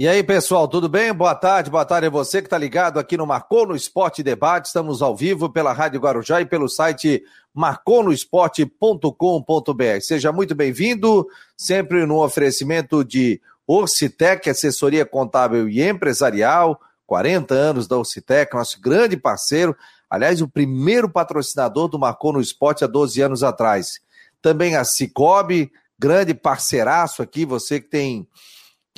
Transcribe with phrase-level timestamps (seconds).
[0.00, 1.12] E aí, pessoal, tudo bem?
[1.12, 4.66] Boa tarde, boa tarde a você que está ligado aqui no Marcou no Esporte Debate.
[4.66, 7.20] Estamos ao vivo pela Rádio Guarujá e pelo site
[7.52, 10.00] marconosport.com.br.
[10.00, 11.26] Seja muito bem-vindo,
[11.56, 19.16] sempre no oferecimento de Orcitec, assessoria contábil e empresarial, 40 anos da Orcitec, nosso grande
[19.16, 19.76] parceiro,
[20.08, 23.98] aliás, o primeiro patrocinador do Marcou no Esporte há 12 anos atrás.
[24.40, 28.28] Também a Cicobi, grande parceiraço aqui, você que tem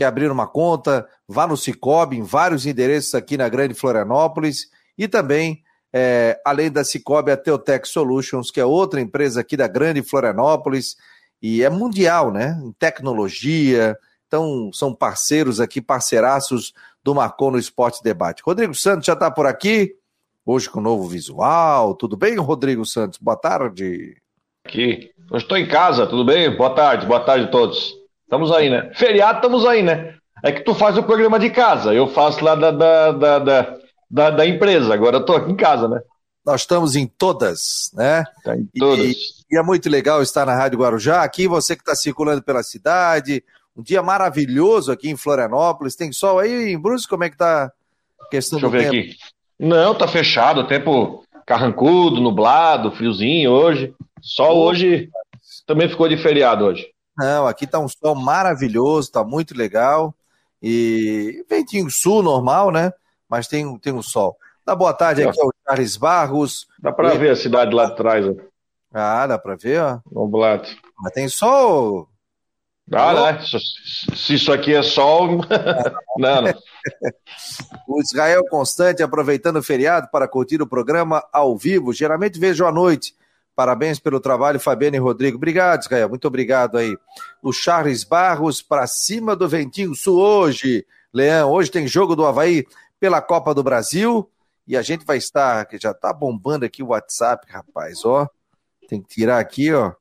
[0.00, 5.06] que abrir uma conta, vá no Cicobi, em vários endereços aqui na Grande Florianópolis, e
[5.06, 10.02] também, é, além da Cicobi, a Teotech Solutions, que é outra empresa aqui da Grande
[10.02, 10.96] Florianópolis,
[11.42, 12.58] e é mundial, né?
[12.64, 13.94] Em tecnologia,
[14.26, 16.72] então são parceiros aqui, parceiraços
[17.04, 18.42] do Marcou no Esporte Debate.
[18.42, 19.96] Rodrigo Santos já está por aqui,
[20.46, 21.94] hoje com novo visual.
[21.94, 23.18] Tudo bem, Rodrigo Santos?
[23.18, 24.16] Boa tarde.
[24.66, 25.10] Aqui.
[25.30, 26.56] Eu estou em casa, tudo bem?
[26.56, 27.99] Boa tarde, boa tarde a todos.
[28.30, 28.92] Estamos aí, né?
[28.94, 30.14] Feriado, estamos aí, né?
[30.40, 33.76] É que tu faz o programa de casa, eu faço lá da, da, da,
[34.08, 36.00] da, da, empresa, agora eu tô aqui em casa, né?
[36.46, 38.22] Nós estamos em todas, né?
[38.44, 39.04] Tá em todas.
[39.04, 39.16] E,
[39.50, 41.24] e é muito legal estar na Rádio Guarujá.
[41.24, 43.42] Aqui, você que está circulando pela cidade,
[43.76, 45.96] um dia maravilhoso aqui em Florianópolis.
[45.96, 47.10] Tem sol aí em Brusque?
[47.10, 47.72] Como é que tá
[48.20, 49.10] a questão Deixa do eu ver tempo?
[49.10, 49.18] aqui.
[49.58, 53.92] Não, tá fechado, tempo carrancudo, nublado, friozinho hoje.
[54.22, 54.66] Só Oh.
[54.68, 55.10] hoje
[55.66, 56.86] também ficou de feriado hoje.
[57.20, 60.14] Não, aqui tá um sol maravilhoso, tá muito legal.
[60.62, 62.92] E ventinho sul normal, né?
[63.28, 64.36] Mas tem, tem um sol.
[64.66, 66.66] Dá boa tarde aqui ao Charles Barros.
[66.78, 68.32] Dá pra ver a cidade lá de trás, ó,
[68.92, 69.98] Ah, dá pra ver, ó.
[70.10, 70.68] nublado.
[70.98, 72.08] Mas tem sol.
[72.92, 73.40] Ah, né?
[73.42, 75.28] Se- Se isso aqui é sol.
[76.18, 76.54] não, não.
[77.86, 81.92] O Israel Constante aproveitando o feriado para curtir o programa ao vivo.
[81.92, 83.14] Geralmente vejo à noite.
[83.54, 85.36] Parabéns pelo trabalho, Fabiano e Rodrigo.
[85.36, 86.08] Obrigado, Israel.
[86.08, 86.96] Muito obrigado aí.
[87.42, 90.86] O Charles Barros para cima do Ventinho Sul hoje.
[91.12, 92.64] Leão, hoje tem jogo do Havaí
[92.98, 94.30] pela Copa do Brasil.
[94.66, 98.28] E a gente vai estar, que já tá bombando aqui o WhatsApp, rapaz, ó.
[98.88, 99.92] Tem que tirar aqui, ó,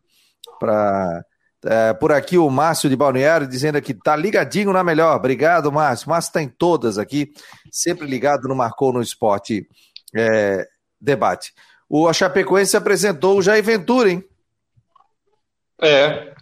[0.60, 1.24] para
[1.66, 5.16] é, por aqui o Márcio de Balneário dizendo que tá ligadinho na melhor.
[5.16, 6.10] Obrigado, Márcio.
[6.10, 7.32] Márcio está em todas aqui,
[7.72, 9.68] sempre ligado no Marcou no Esporte
[10.16, 10.68] é,
[11.00, 11.54] Debate.
[11.90, 14.24] O a Chapecoense apresentou o Jair Ventura, hein?
[15.82, 16.34] É.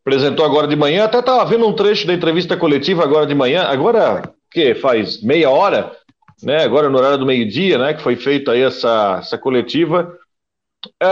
[0.00, 1.04] Apresentou agora de manhã.
[1.04, 3.64] Até estava vendo um trecho da entrevista coletiva agora de manhã.
[3.64, 5.92] Agora, que faz meia hora,
[6.42, 6.62] né?
[6.64, 7.94] Agora no horário do meio-dia, né?
[7.94, 10.16] Que foi feita aí essa, essa coletiva.
[11.02, 11.06] É,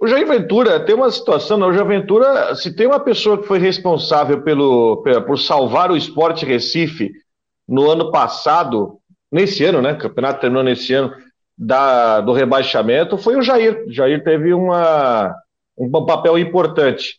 [0.00, 1.66] o Jair Ventura tem uma situação, né?
[1.66, 5.96] O Jair Ventura, se tem uma pessoa que foi responsável pelo, pe- por salvar o
[5.96, 7.12] Esporte Recife
[7.68, 8.98] no ano passado,
[9.32, 9.92] nesse ano, né?
[9.92, 11.12] O campeonato terminou nesse ano,
[11.56, 13.84] da, do rebaixamento, foi o Jair.
[13.86, 15.34] O Jair teve uma,
[15.78, 17.18] um papel importante.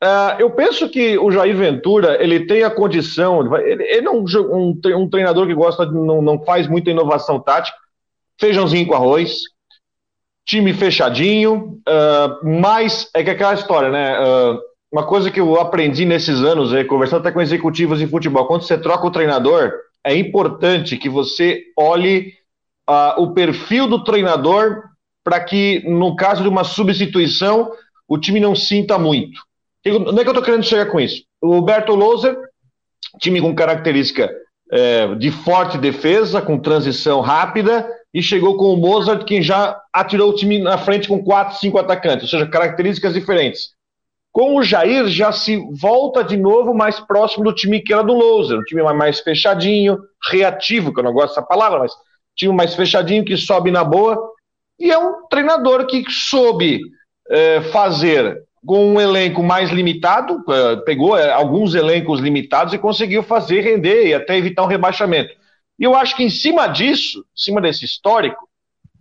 [0.00, 4.24] Ah, eu penso que o Jair Ventura ele tem a condição, ele, ele é um,
[4.52, 7.76] um, um treinador que gosta de não, não faz muita inovação tática,
[8.38, 9.40] feijãozinho com arroz,
[10.44, 14.16] time fechadinho, ah, mas é que aquela história, né?
[14.18, 14.58] ah,
[14.92, 18.62] uma coisa que eu aprendi nesses anos, aí, conversando até com executivos em futebol, quando
[18.62, 19.72] você troca o treinador,
[20.04, 22.34] é importante que você olhe
[23.18, 24.82] o perfil do treinador
[25.22, 27.72] para que, no caso de uma substituição,
[28.06, 29.40] o time não sinta muito.
[29.86, 31.24] Onde é que eu estou querendo chegar com isso?
[31.40, 32.36] O Roberto Louser,
[33.20, 34.30] time com característica
[34.70, 40.30] é, de forte defesa, com transição rápida, e chegou com o Mozart, quem já atirou
[40.30, 43.70] o time na frente com quatro, cinco atacantes, ou seja, características diferentes.
[44.30, 48.14] Com o Jair, já se volta de novo mais próximo do time que era do
[48.14, 49.98] Louser, um time mais fechadinho,
[50.30, 51.92] reativo, que eu não gosto dessa palavra, mas
[52.36, 54.18] time mais fechadinho, que sobe na boa,
[54.78, 56.80] e é um treinador que soube
[57.30, 63.22] é, fazer com um elenco mais limitado, é, pegou é, alguns elencos limitados e conseguiu
[63.22, 65.34] fazer render e até evitar um rebaixamento.
[65.78, 68.48] E eu acho que em cima disso, em cima desse histórico,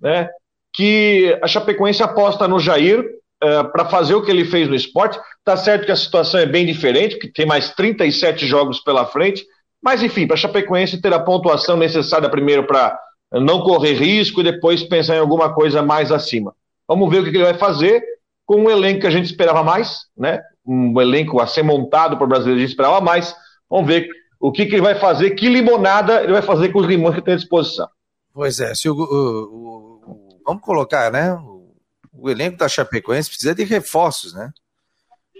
[0.01, 0.29] né,
[0.73, 3.05] que a Chapecoense aposta no Jair
[3.41, 5.19] é, para fazer o que ele fez no esporte.
[5.43, 9.45] Tá certo que a situação é bem diferente, porque tem mais 37 jogos pela frente,
[9.81, 12.97] mas enfim, para a Chapecoense ter a pontuação necessária primeiro para
[13.41, 16.53] não correr risco e depois pensar em alguma coisa mais acima.
[16.87, 18.03] Vamos ver o que ele vai fazer
[18.45, 20.41] com um elenco que a gente esperava mais, né?
[20.65, 23.35] Um elenco a ser montado para o brasileiro a gente esperava mais.
[23.69, 24.07] Vamos ver
[24.39, 27.21] o que, que ele vai fazer, que limonada ele vai fazer com os limões que
[27.21, 27.87] tem à disposição.
[28.33, 31.33] Pois é, se o, o- o- vamos colocar, né?
[31.33, 31.73] O,
[32.13, 34.51] o elenco da Chapecoense precisa de reforços, né?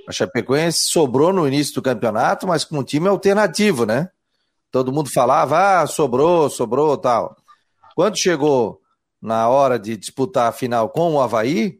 [0.07, 4.09] A Chapecoense sobrou no início do campeonato, mas com um time alternativo, né?
[4.71, 7.35] Todo mundo falava, ah, sobrou, sobrou, tal.
[7.95, 8.81] Quando chegou
[9.21, 11.79] na hora de disputar a final com o Havaí,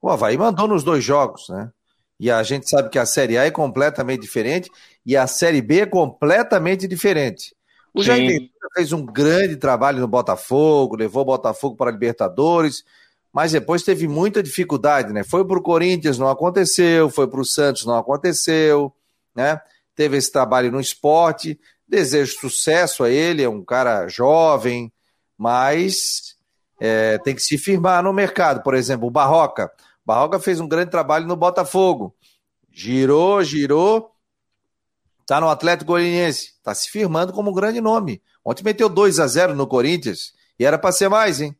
[0.00, 1.70] o Havaí mandou nos dois jogos, né?
[2.18, 4.68] E a gente sabe que a Série A é completamente diferente
[5.06, 7.54] e a Série B é completamente diferente.
[7.94, 8.06] O Sim.
[8.06, 12.84] Jair Ventura fez um grande trabalho no Botafogo, levou o Botafogo para a Libertadores,
[13.32, 15.22] mas depois teve muita dificuldade, né?
[15.22, 18.92] Foi para o Corinthians, não aconteceu, foi para o Santos, não aconteceu,
[19.34, 19.60] né?
[19.94, 24.92] Teve esse trabalho no esporte, desejo sucesso a ele, é um cara jovem,
[25.38, 26.36] mas
[26.80, 28.62] é, tem que se firmar no mercado.
[28.62, 29.66] Por exemplo, o Barroca.
[30.04, 32.14] O Barroca fez um grande trabalho no Botafogo.
[32.70, 34.12] Girou, girou,
[35.28, 36.54] Está no Atlético Goianiense.
[36.56, 38.22] Está se firmando como um grande nome.
[38.42, 40.32] Ontem meteu 2 a 0 no Corinthians.
[40.58, 41.54] E era para ser mais, hein?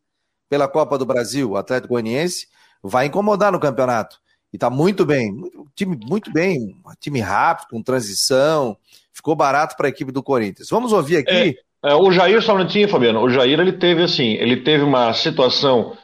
[0.49, 1.51] Pela Copa do Brasil.
[1.51, 2.49] O Atlético Goianiense
[2.83, 4.19] vai incomodar no campeonato.
[4.51, 5.31] E está muito bem.
[5.75, 6.81] Time muito bem.
[6.83, 8.75] Um time rápido, com transição.
[9.13, 10.71] Ficou barato para a equipe do Corinthians.
[10.71, 11.31] Vamos ouvir aqui.
[11.31, 11.55] É,
[11.95, 13.21] o Jair, só um minutinho, Fabiano.
[13.21, 15.97] O Jair, ele teve assim, ele teve uma situação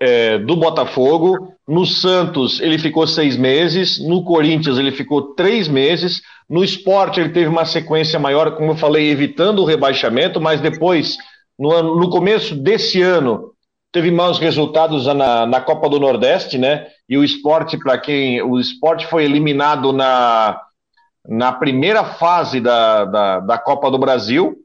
[0.00, 1.54] é, do Botafogo.
[1.68, 4.04] No Santos, ele ficou seis meses.
[4.04, 6.20] No Corinthians, ele ficou três meses.
[6.48, 11.16] No esporte, ele teve uma sequência maior, como eu falei, evitando o rebaixamento, mas depois,
[11.56, 13.52] no, ano, no começo desse ano,
[13.92, 16.86] teve maus resultados na, na Copa do Nordeste, né?
[17.08, 18.42] E o esporte, para quem.
[18.42, 20.60] O esporte foi eliminado na,
[21.28, 24.56] na primeira fase da, da, da Copa do Brasil,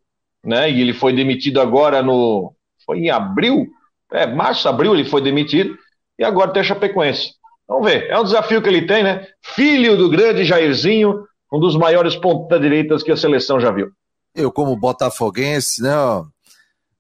[0.46, 0.70] né?
[0.70, 2.54] E ele foi demitido agora no.
[2.86, 3.68] Foi em abril?
[4.12, 5.78] É, março, abril ele foi demitido.
[6.18, 7.34] E agora tem a Chapecoense.
[7.68, 8.08] Vamos ver.
[8.10, 9.28] É um desafio que ele tem, né?
[9.42, 13.90] Filho do grande Jairzinho, um dos maiores ponta-direitas que a seleção já viu.
[14.34, 15.92] Eu, como botafoguense, né,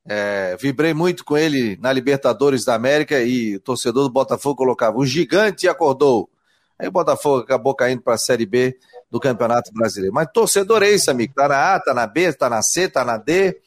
[0.08, 4.98] é, vibrei muito com ele na Libertadores da América e o torcedor do Botafogo colocava
[4.98, 6.30] o gigante acordou.
[6.80, 8.78] Aí o Botafogo acabou caindo para a Série B
[9.10, 10.14] do Campeonato Brasileiro.
[10.14, 11.34] Mas torcedor é isso, amigo.
[11.34, 13.60] Tá na A, tá na B, tá na C, tá na D.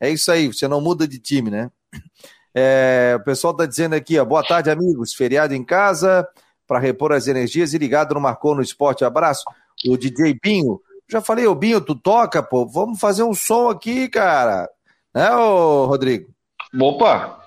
[0.00, 1.70] É isso aí, você não muda de time, né?
[2.58, 5.12] É, o pessoal tá dizendo aqui, ó, boa tarde, amigos.
[5.12, 6.26] Feriado em casa
[6.66, 9.04] para repor as energias e ligado no Marcou no Esporte.
[9.04, 9.44] Abraço
[9.86, 10.80] o DJ Binho.
[11.08, 14.68] Já falei, ô Binho, tu toca, pô, vamos fazer um som aqui, cara.
[15.14, 16.30] Né, ô Rodrigo?
[16.80, 17.42] Opa!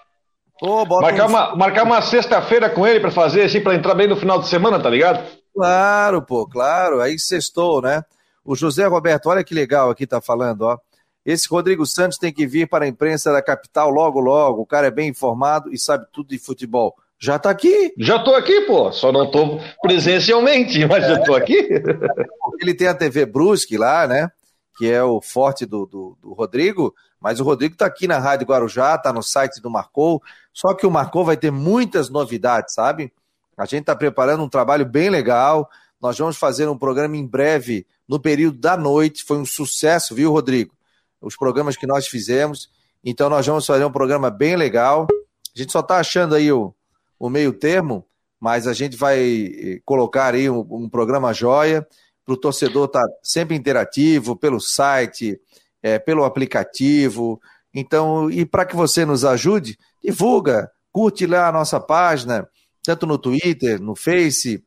[0.60, 1.30] Pô, marcar, um...
[1.30, 4.48] uma, marcar uma sexta-feira com ele para fazer assim, para entrar bem no final de
[4.48, 5.24] semana, tá ligado?
[5.54, 7.02] Claro, pô, claro.
[7.02, 8.04] Aí sextou, né?
[8.44, 10.78] O José Roberto, olha que legal aqui tá falando, ó.
[11.26, 14.62] Esse Rodrigo Santos tem que vir para a imprensa da capital logo, logo.
[14.62, 16.96] O cara é bem informado e sabe tudo de futebol.
[17.20, 17.94] Já está aqui.
[17.98, 18.92] Já estou aqui, pô.
[18.92, 21.08] Só não estou presencialmente, mas é.
[21.08, 21.70] já estou aqui.
[22.60, 24.32] Ele tem a TV Brusque lá, né?
[24.78, 26.96] Que é o forte do, do, do Rodrigo.
[27.20, 30.24] Mas o Rodrigo está aqui na Rádio Guarujá, está no site do Marcou.
[30.54, 33.12] Só que o Marcou vai ter muitas novidades, sabe?
[33.60, 35.70] A gente está preparando um trabalho bem legal.
[36.02, 39.26] Nós vamos fazer um programa em breve, no período da noite.
[39.26, 40.74] Foi um sucesso, viu, Rodrigo?
[41.22, 42.70] Os programas que nós fizemos.
[43.04, 45.08] Então, nós vamos fazer um programa bem legal.
[45.54, 46.74] A gente só está achando aí o,
[47.20, 48.06] o meio termo,
[48.40, 51.86] mas a gente vai eh, colocar aí um, um programa joia
[52.26, 55.38] para o torcedor estar tá sempre interativo pelo site,
[55.84, 57.42] é, pelo aplicativo.
[57.74, 62.48] Então, e para que você nos ajude, divulga, curte lá a nossa página,
[62.90, 64.64] tanto no Twitter, no Face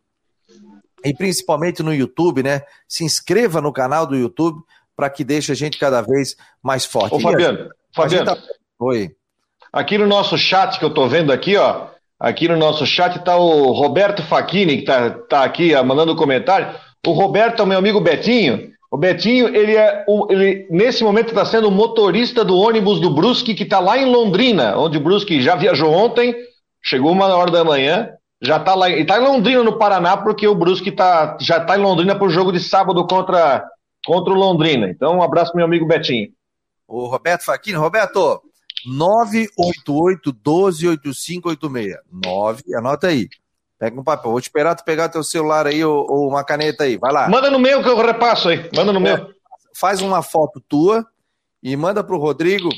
[1.05, 2.63] e principalmente no YouTube, né?
[2.87, 4.61] Se inscreva no canal do YouTube
[4.95, 7.15] para que deixe a gente cada vez mais forte.
[7.15, 8.27] Ô, Fabiano, Fabiano.
[8.27, 8.39] Tá...
[8.79, 9.11] Oi.
[9.73, 11.89] Aqui no nosso chat que eu estou vendo aqui, ó,
[12.23, 16.17] Aqui no nosso chat está o Roberto Facchini, que está tá aqui ó, mandando um
[16.17, 16.73] comentário.
[17.05, 18.71] O Roberto é o meu amigo Betinho.
[18.93, 23.55] O Betinho, ele é ele, nesse momento está sendo o motorista do ônibus do Brusque,
[23.55, 26.33] que está lá em Londrina, onde o Brusque já viajou ontem,
[26.81, 28.11] chegou uma hora da manhã,
[28.43, 31.79] já está lá, e está em Londrina, no Paraná, porque o Brusque tá, já está
[31.79, 33.65] em Londrina para o jogo de sábado contra,
[34.05, 34.91] contra o Londrina.
[34.91, 36.29] Então, um abraço, meu amigo Betinho.
[36.89, 37.79] O Roberto Facchini.
[37.79, 38.43] Roberto,
[38.85, 41.97] 988 128586.
[42.11, 43.29] 9, anota aí.
[43.79, 44.33] Pega um papel.
[44.33, 46.97] Vou esperar tu pegar teu celular aí ou, ou, uma caneta aí.
[46.97, 47.29] Vai lá.
[47.29, 48.69] Manda no meu que eu repasso aí.
[48.75, 49.29] Manda no é, meu.
[49.77, 51.07] Faz uma foto tua
[51.63, 52.71] e manda pro Rodrigo.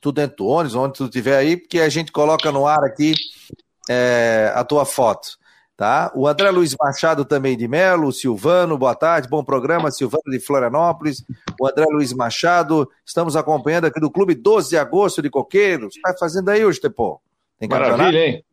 [0.00, 3.14] Tu dentro do ônibus, onde tu estiver aí, porque a gente coloca no ar aqui
[3.90, 5.40] é, a tua foto.
[5.76, 6.12] Tá?
[6.14, 11.24] O André Luiz Machado também de Melo, Silvano, boa tarde, bom programa, Silvano de Florianópolis,
[11.58, 16.14] o André Luiz Machado, estamos acompanhando aqui do Clube 12 de Agosto de Coqueiros, está
[16.20, 17.18] fazendo aí hoje, Tepô?
[17.58, 18.44] Tem Maravilha, hein?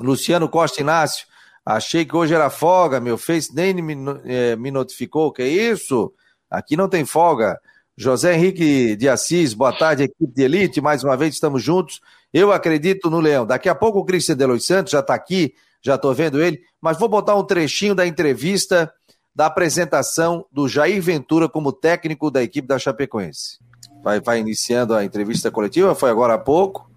[0.00, 1.26] Luciano Costa Inácio,
[1.64, 3.94] achei que hoje era folga, meu Face nem me,
[4.24, 6.10] é, me notificou, que é isso?
[6.50, 7.60] Aqui não tem folga.
[7.94, 12.00] José Henrique de Assis, boa tarde, equipe de elite, mais uma vez estamos juntos.
[12.32, 13.46] Eu acredito no Leão.
[13.46, 16.98] Daqui a pouco o Cristian Delois Santos já está aqui já estou vendo ele, mas
[16.98, 18.92] vou botar um trechinho da entrevista
[19.34, 23.58] da apresentação do Jair Ventura como técnico da equipe da Chapecoense.
[24.02, 26.90] Vai, vai iniciando a entrevista coletiva, foi agora há pouco.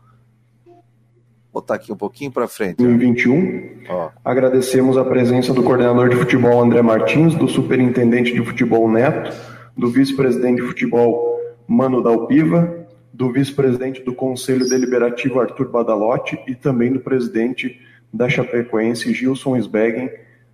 [1.54, 2.78] botar aqui um pouquinho para frente.
[2.78, 3.84] 2021.
[3.90, 4.10] Ó.
[4.26, 9.32] Agradecemos a presença do coordenador de futebol André Martins, do superintendente de futebol Neto,
[9.78, 12.81] do vice-presidente de futebol Mano Dalpiva,
[13.14, 17.80] do vice-presidente do Conselho Deliberativo Arthur Badalotti e também do presidente
[18.14, 20.10] da Chapecoense Gilson Sbeggen.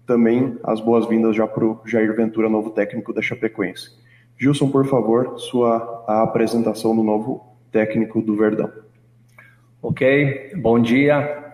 [0.06, 3.92] Também as boas-vindas já para o Jair Ventura, novo técnico da Chapecoense.
[4.38, 8.72] Gilson, por favor, sua apresentação do novo técnico do Verdão.
[9.82, 11.46] Ok, bom dia.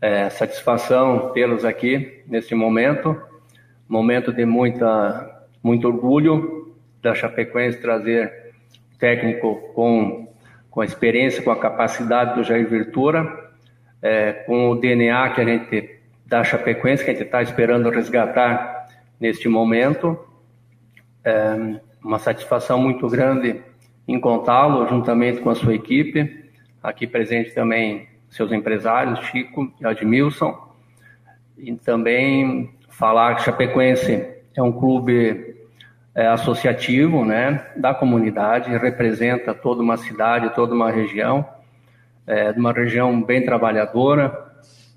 [0.00, 3.20] É, satisfação tê-los aqui neste momento,
[3.88, 8.52] momento de muita, muito orgulho da Chapecoense trazer
[8.98, 10.28] técnico com,
[10.76, 13.50] com a experiência, com a capacidade do Jair Ventura,
[14.02, 18.86] é, com o DNA que a gente da Chapecoense que a gente está esperando resgatar
[19.18, 20.18] neste momento.
[21.24, 23.62] É, uma satisfação muito grande
[24.06, 26.44] encontrá-lo juntamente com a sua equipe.
[26.82, 30.74] Aqui presente também seus empresários, Chico e Admilson.
[31.56, 35.55] E também falar que Chapecoense é um clube
[36.16, 41.46] é, associativo, né, da comunidade, representa toda uma cidade, toda uma região,
[42.26, 44.46] é, uma região bem trabalhadora.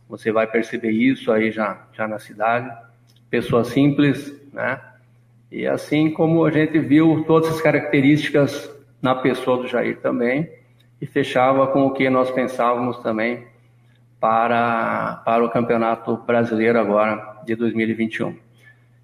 [0.08, 2.72] Você vai perceber isso aí já, já na cidade.
[3.30, 4.80] Pessoas simples, né?
[5.52, 10.50] E assim como a gente viu todas as características na pessoa do Jair também,
[11.02, 13.46] e fechava com o que nós pensávamos também
[14.20, 18.49] para, para o Campeonato Brasileiro agora de 2021.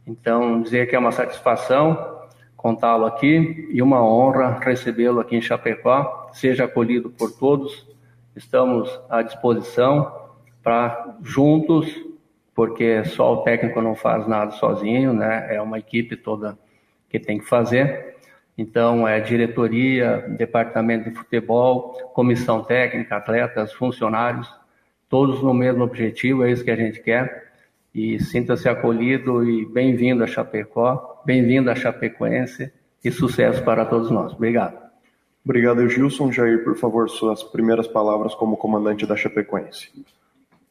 [0.07, 2.21] Então, dizer que é uma satisfação
[2.55, 6.29] contá-lo aqui e uma honra recebê-lo aqui em Chapecó.
[6.33, 7.87] Seja acolhido por todos,
[8.35, 10.11] estamos à disposição
[10.63, 11.87] para juntos,
[12.53, 15.53] porque só o técnico não faz nada sozinho, né?
[15.53, 16.57] É uma equipe toda
[17.09, 18.15] que tem que fazer.
[18.57, 24.51] Então, é diretoria, departamento de futebol, comissão técnica, atletas, funcionários,
[25.09, 27.44] todos no mesmo objetivo, é isso que a gente quer.
[27.95, 32.69] E sinta-se acolhido e bem-vindo a Chapecó, bem-vindo a Chapecoense
[33.01, 34.33] e sucesso para todos nós.
[34.33, 34.77] Obrigado.
[35.45, 36.29] Obrigado, Gilson.
[36.29, 39.93] Jair, por favor, suas primeiras palavras como comandante da Chapecoense.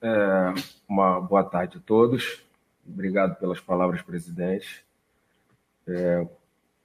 [0.02, 0.52] É,
[0.86, 2.44] uma boa tarde a todos.
[2.86, 4.84] Obrigado pelas palavras, presidente.
[5.88, 6.26] É,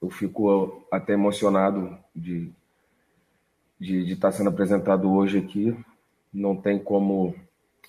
[0.01, 2.49] eu fico até emocionado de,
[3.77, 5.77] de, de estar sendo apresentado hoje aqui.
[6.33, 7.35] Não tem como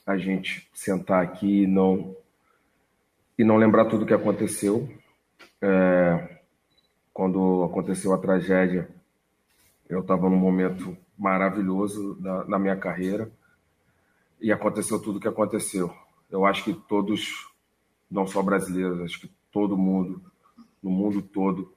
[0.05, 2.17] a gente sentar aqui e não,
[3.41, 4.87] e não lembrar tudo o que aconteceu.
[5.63, 6.41] É,
[7.11, 8.87] quando aconteceu a tragédia,
[9.89, 13.33] eu estava num momento maravilhoso na, na minha carreira
[14.43, 15.91] e aconteceu tudo o que aconteceu.
[16.31, 17.51] Eu acho que todos,
[18.11, 20.21] não só brasileiros, acho que todo mundo,
[20.83, 21.73] no mundo todo,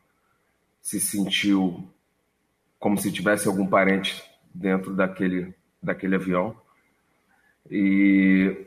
[0.81, 1.87] se sentiu
[2.77, 4.21] como se tivesse algum parente
[4.53, 6.57] dentro daquele, daquele avião.
[7.71, 8.65] E,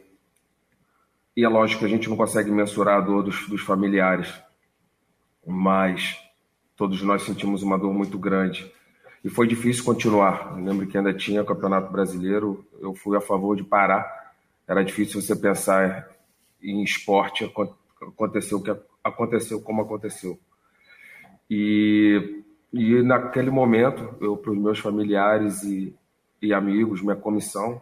[1.37, 4.33] e é lógico que a gente não consegue mensurar a dor dos, dos familiares,
[5.47, 6.19] mas
[6.75, 8.73] todos nós sentimos uma dor muito grande.
[9.23, 10.55] E foi difícil continuar.
[10.57, 14.33] Eu lembro que ainda tinha Campeonato Brasileiro, eu fui a favor de parar.
[14.66, 16.09] Era difícil você pensar
[16.62, 17.45] em esporte,
[18.00, 18.75] aconteceu que
[19.05, 20.38] aconteceu como aconteceu.
[21.50, 25.95] E, e naquele momento, eu para os meus familiares e,
[26.40, 27.81] e amigos, minha comissão,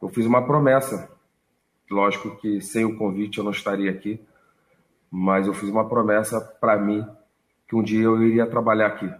[0.00, 1.10] eu fiz uma promessa.
[1.90, 4.20] Lógico que sem o convite eu não estaria aqui,
[5.10, 7.06] mas eu fiz uma promessa para mim
[7.68, 9.10] que um dia eu iria trabalhar aqui.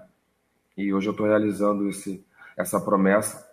[0.76, 2.24] E hoje eu estou realizando esse,
[2.56, 3.46] essa promessa.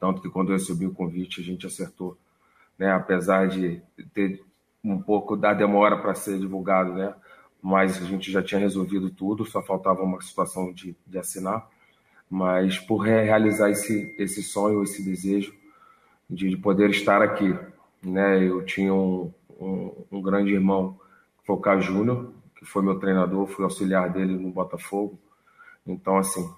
[0.00, 2.16] Tanto que quando eu recebi o convite, a gente acertou,
[2.78, 2.92] né?
[2.92, 3.82] apesar de
[4.14, 4.42] ter
[4.84, 7.14] um pouco da demora para ser divulgado, né?
[7.60, 11.68] mas a gente já tinha resolvido tudo, só faltava uma situação de, de assinar.
[12.30, 15.52] Mas por realizar esse, esse sonho, esse desejo
[16.28, 17.56] de, de poder estar aqui,
[18.02, 18.42] né?
[18.42, 20.98] Eu tinha um, um, um grande irmão,
[21.40, 25.18] que foi o Caio Júnior, que foi meu treinador, fui auxiliar dele no Botafogo.
[25.86, 26.48] Então, assim,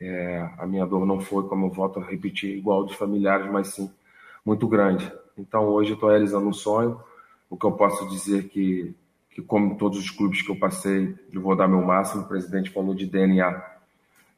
[0.00, 3.68] é, a minha dor não foi, como eu volto a repetir, igual dos familiares, mas
[3.68, 3.90] sim
[4.44, 5.10] muito grande.
[5.38, 7.00] Então, hoje eu estou realizando um sonho.
[7.48, 8.94] O que eu posso dizer que
[9.34, 12.22] que como todos os clubes que eu passei, eu vou dar meu máximo.
[12.22, 13.62] O presidente falou de DNA.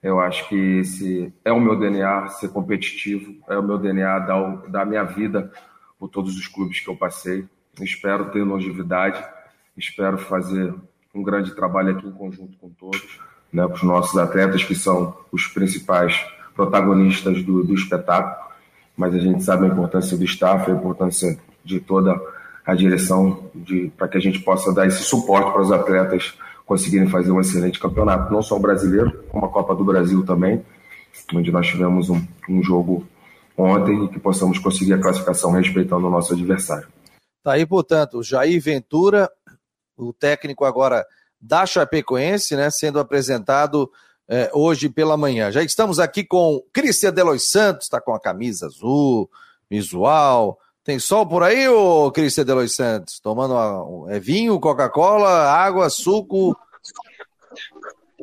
[0.02, 4.56] Eu acho que esse é o meu DNA ser competitivo, é o meu DNA dar,
[4.68, 5.52] dar minha vida
[5.98, 7.44] por todos os clubes que eu passei.
[7.80, 9.22] Espero ter longevidade,
[9.76, 10.74] espero fazer
[11.14, 13.20] um grande trabalho aqui em conjunto com todos,
[13.52, 16.24] né, com os nossos atletas que são os principais
[16.54, 18.46] protagonistas do, do espetáculo.
[18.96, 22.18] Mas a gente sabe a importância do staff, a importância de toda
[22.64, 23.50] a direção
[23.96, 26.34] para que a gente possa dar esse suporte para os atletas
[26.64, 30.64] conseguirem fazer um excelente campeonato, não só o brasileiro, como a Copa do Brasil também,
[31.32, 33.06] onde nós tivemos um, um jogo
[33.56, 36.88] ontem e que possamos conseguir a classificação respeitando o nosso adversário.
[37.42, 39.30] Tá aí, portanto, Jair Ventura,
[39.96, 41.06] o técnico agora
[41.40, 43.90] da Chapecoense, né, sendo apresentado
[44.28, 45.50] é, hoje pela manhã.
[45.50, 49.30] Já estamos aqui com Cristian Delois Santos, está com a camisa azul,
[49.70, 50.58] visual.
[50.82, 53.20] Tem sol por aí, ô Cristian Delois Santos?
[53.20, 56.56] Tomando uma, é vinho, Coca-Cola, água, suco.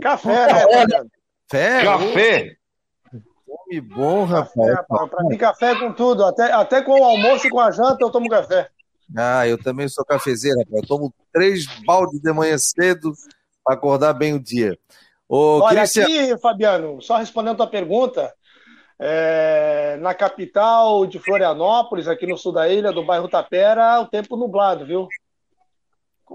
[0.02, 0.88] Café, né?
[1.50, 1.84] Café?
[1.84, 2.58] Café.
[3.74, 4.86] Que bom, rapaz.
[4.88, 6.24] Para mim, café com tudo.
[6.24, 8.70] Até, até com o almoço e com a janta eu tomo café.
[9.18, 10.84] Ah, eu também sou cafezeiro, rapaz.
[10.84, 13.14] Eu tomo três baldes de manhã cedo
[13.64, 14.78] para acordar bem o dia.
[15.28, 16.04] Ô, Olha, Cristian...
[16.04, 18.32] aqui, Fabiano, só respondendo a tua pergunta,
[19.00, 24.38] é, na capital de Florianópolis, aqui no sul da ilha, do bairro Tapera, o tempo
[24.38, 25.08] nublado, viu?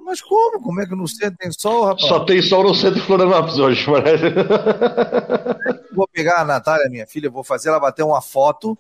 [0.05, 0.61] Mas como?
[0.61, 2.09] Como é que no centro tem sol, rapaz?
[2.09, 4.25] Só tem sol no centro de Florianópolis hoje, parece.
[5.93, 8.77] Vou pegar a Natália, minha filha, vou fazer ela bater uma foto.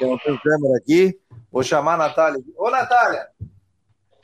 [0.00, 1.18] Eu não tenho câmera aqui.
[1.50, 2.42] Vou chamar a Natália.
[2.56, 3.28] Ô, Natália!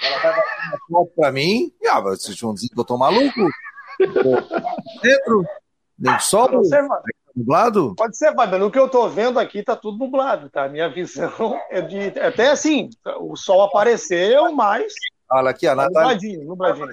[0.01, 1.73] Ela vai bater uma foto pra mim.
[1.89, 3.41] Ah, vocês vão dizer que eu tô maluco?
[5.03, 5.45] Dentro?
[5.99, 6.49] Nem sol?
[6.49, 6.87] Pode ser,
[7.35, 7.95] nublado?
[7.97, 8.67] Pode ser, Fabiano.
[8.67, 10.69] O que eu tô vendo aqui tá tudo nublado, tá?
[10.69, 12.19] Minha visão é de.
[12.19, 12.91] Até assim,
[13.21, 14.93] o sol apareceu, mas.
[15.31, 16.01] Olha aqui, a Natália.
[16.01, 16.89] Nubladinho, nubladinho.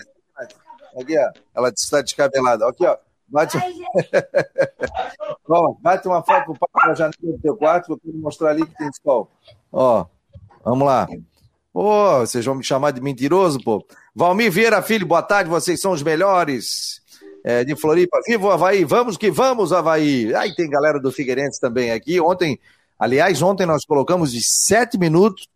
[0.99, 1.31] Aqui, ó.
[1.55, 2.67] Ela está descabelada.
[2.67, 2.97] Aqui, ó.
[3.29, 3.57] Bate...
[5.47, 8.75] ó, bate uma foto pro pai na janela do teu quarto, vou mostrar ali que
[8.75, 9.29] tem sol.
[9.71, 10.05] Ó,
[10.63, 11.07] Vamos lá.
[11.71, 13.85] Pô, vocês vão me chamar de mentiroso, pô.
[14.13, 17.01] Valmir Vieira Filho, boa tarde, vocês são os melhores.
[17.43, 20.35] É, de Floripa, viva o Havaí, vamos que vamos, Havaí.
[20.35, 22.19] Aí tem galera do Figueirense também aqui.
[22.19, 22.59] Ontem,
[22.99, 25.47] aliás, ontem nós colocamos de sete minutos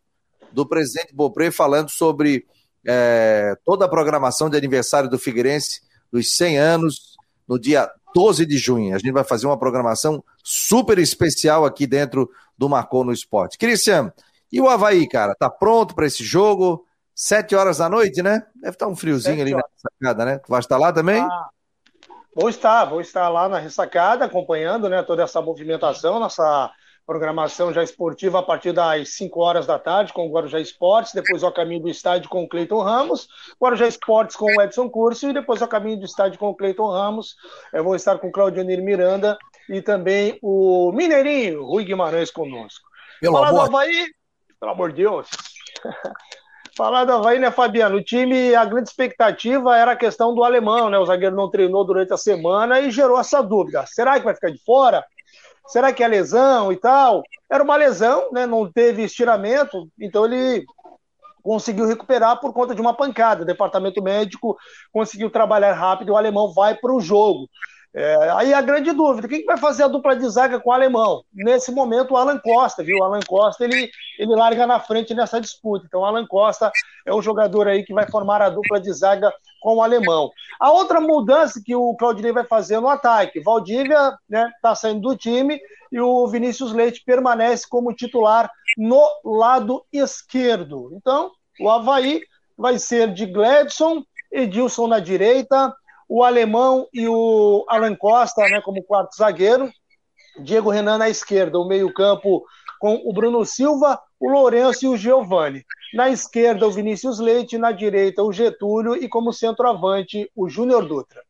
[0.53, 2.45] do presidente Bopré falando sobre
[2.87, 8.57] é, toda a programação de aniversário do Figueirense, dos 100 anos, no dia 12 de
[8.57, 8.95] junho.
[8.95, 13.57] A gente vai fazer uma programação super especial aqui dentro do Marcou no Esporte.
[13.57, 14.11] Cristiano,
[14.51, 16.85] e o Havaí, cara, tá pronto para esse jogo?
[17.15, 18.45] Sete horas da noite, né?
[18.55, 20.37] Deve estar tá um friozinho ali na ressacada, né?
[20.39, 21.21] Tu vai estar lá também?
[21.21, 21.49] Ah,
[22.35, 26.71] vou estar, vou estar lá na ressacada, acompanhando né, toda essa movimentação, nossa
[27.05, 31.43] programação já esportiva a partir das 5 horas da tarde com o Guarujá Esportes, depois
[31.43, 33.27] ao caminho do estádio com o Cleiton Ramos,
[33.61, 36.89] Guarujá Esportes com o Edson Curso e depois ao caminho do estádio com o Cleiton
[36.89, 37.35] Ramos.
[37.73, 39.37] Eu vou estar com o Claudionir Miranda
[39.69, 42.87] e também o Mineirinho, Rui Guimarães conosco.
[43.19, 43.69] Pelo Falar amor...
[43.69, 44.05] do Havaí,
[44.59, 45.27] pelo amor de Deus.
[46.75, 47.97] Falar do Havaí, né, Fabiano?
[47.97, 50.97] O time, a grande expectativa era a questão do alemão, né?
[50.97, 53.85] O zagueiro não treinou durante a semana e gerou essa dúvida.
[53.85, 55.05] Será que vai ficar de fora?
[55.67, 57.23] Será que é lesão e tal?
[57.49, 58.45] Era uma lesão, né?
[58.45, 60.65] Não teve estiramento, então ele
[61.41, 63.43] conseguiu recuperar por conta de uma pancada.
[63.43, 64.57] O departamento médico
[64.91, 67.49] conseguiu trabalhar rápido o alemão vai para o jogo.
[67.95, 71.23] É, aí a grande dúvida, quem vai fazer a dupla de zaga com o alemão?
[71.31, 72.97] Nesse momento, o Alan Costa, viu?
[72.97, 75.85] O Alan Costa, ele, ele larga na frente nessa disputa.
[75.85, 76.71] Então, o Alan Costa
[77.05, 79.31] é o jogador aí que vai formar a dupla de zaga
[79.63, 80.29] com o alemão.
[80.59, 85.15] A outra mudança que o Claudinei vai fazer no ataque, Valdívia né, tá saindo do
[85.15, 85.59] time
[85.91, 90.91] e o Vinícius Leite permanece como titular no lado esquerdo.
[90.93, 92.21] Então, o Havaí
[92.57, 95.73] vai ser de Gladson, Edilson na direita,
[96.09, 99.71] o Alemão e o Alan Costa né, como quarto zagueiro,
[100.39, 102.43] Diego Renan na esquerda, o meio-campo
[102.83, 105.63] com o Bruno Silva, o Lourenço e o Giovani.
[105.93, 111.21] Na esquerda, o Vinícius Leite, na direita, o Getúlio e como centroavante, o Júnior Dutra.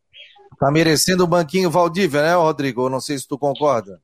[0.59, 2.89] Tá merecendo o banquinho Valdívia, né, Rodrigo?
[2.89, 3.99] Não sei se tu concorda.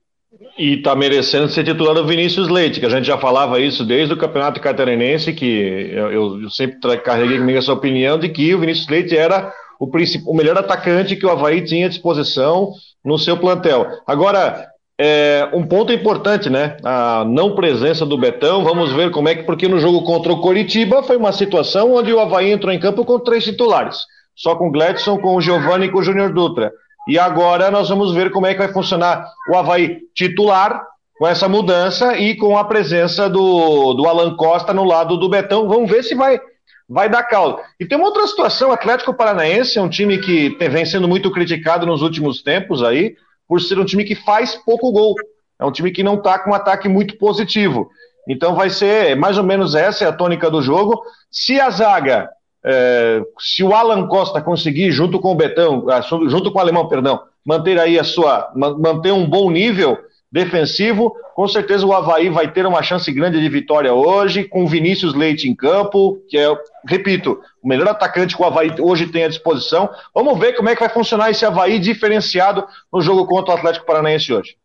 [0.59, 4.13] E tá merecendo ser titular o Vinícius Leite, que a gente já falava isso desde
[4.13, 8.87] o Campeonato Catarinense, que eu, eu sempre carreguei comigo essa opinião de que o Vinícius
[8.87, 9.89] Leite era o,
[10.27, 13.87] o melhor atacante que o Havaí tinha à disposição no seu plantel.
[14.05, 14.68] Agora,
[15.01, 16.75] é, um ponto importante, né?
[16.83, 18.65] A não presença do Betão.
[18.65, 22.11] Vamos ver como é que, porque no jogo contra o Coritiba foi uma situação onde
[22.11, 23.99] o Havaí entrou em campo com três titulares,
[24.35, 26.73] só com o Gladson, com o Giovanni e com o Júnior Dutra.
[27.07, 30.83] E agora nós vamos ver como é que vai funcionar o Havaí titular
[31.17, 35.69] com essa mudança e com a presença do, do Alan Costa no lado do Betão.
[35.69, 36.41] Vamos ver se vai
[36.89, 37.59] vai dar caldo.
[37.79, 41.31] E tem uma outra situação, o Atlético Paranaense é um time que vem sendo muito
[41.31, 43.15] criticado nos últimos tempos aí,
[43.49, 45.15] por ser um time que faz pouco gol.
[45.59, 47.89] É um time que não está com um ataque muito positivo.
[48.27, 51.01] Então vai ser mais ou menos essa é a tônica do jogo.
[51.31, 52.29] Se a zaga,
[52.63, 56.87] é, se o Alan Costa conseguir, junto com o Betão, ah, junto com o Alemão,
[56.87, 59.97] perdão, manter aí a sua, manter um bom nível,
[60.31, 61.11] defensivo.
[61.33, 65.49] Com certeza o Havaí vai ter uma chance grande de vitória hoje, com Vinícius Leite
[65.49, 66.47] em campo, que é,
[66.85, 69.89] repito, o melhor atacante que o Havaí hoje tem à disposição.
[70.13, 73.85] Vamos ver como é que vai funcionar esse Havaí diferenciado no jogo contra o Atlético
[73.85, 74.57] Paranaense hoje.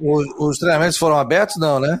[0.00, 2.00] O, os treinamentos foram abertos, não, né?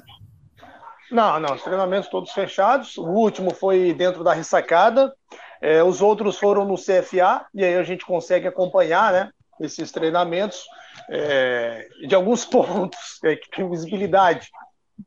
[1.10, 2.96] Não, não, os treinamentos todos fechados.
[2.98, 5.12] O último foi dentro da ressacada.
[5.60, 10.62] É, os outros foram no CFA, e aí a gente consegue acompanhar né, esses treinamentos
[11.10, 14.48] é, de alguns pontos é, que tem visibilidade.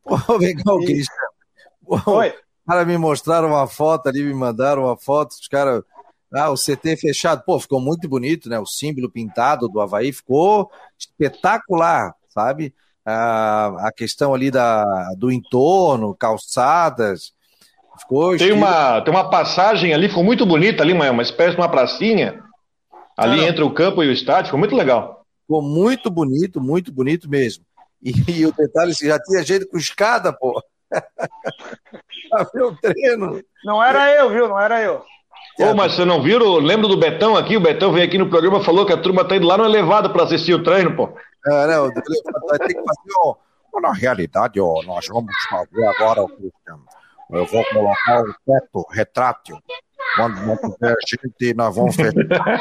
[0.07, 0.17] Cá,
[0.81, 0.85] e...
[0.85, 1.15] Christian.
[2.07, 2.33] Oi.
[2.61, 5.83] Os caras me mostraram uma foto ali, me mandaram uma foto, os caras.
[6.33, 7.43] Ah, o CT fechado.
[7.45, 8.57] Pô, ficou muito bonito, né?
[8.57, 12.73] O símbolo pintado do Havaí ficou espetacular, sabe?
[13.05, 14.83] a, a questão ali da,
[15.17, 17.33] do entorno, calçadas.
[17.99, 21.61] Ficou tem, uma, tem uma passagem ali, ficou muito bonita ali, uma, uma espécie de
[21.61, 22.41] uma pracinha,
[23.17, 25.25] ali entre o campo e o estádio, ficou muito legal.
[25.41, 27.63] Ficou muito bonito, muito bonito mesmo.
[28.01, 30.61] E, e o detalhe, já tinha jeito com escada, pô.
[32.29, 33.41] Pra ver o treino.
[33.63, 34.47] Não era eu, viu?
[34.47, 35.03] Não era eu.
[35.59, 36.59] Ô, mas você não viu?
[36.59, 37.57] Lembra do Betão aqui?
[37.57, 40.09] O Betão veio aqui no programa falou que a turma tá indo lá no elevado
[40.11, 41.09] para assistir o treino, pô.
[41.47, 41.77] É, né?
[41.77, 43.35] Vai ter que fazer, ó.
[43.81, 46.25] Na realidade, ó, nós vamos fazer agora,
[47.31, 49.57] eu vou colocar o teto retrátil.
[50.15, 52.59] Quando não tiver gente, nós vamos fechar.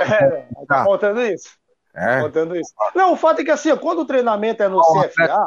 [0.00, 1.58] É, tá faltando isso.
[1.94, 2.20] É.
[2.20, 2.72] Faltando isso.
[2.94, 5.46] Não, o fato é que assim, quando o treinamento é no CFA.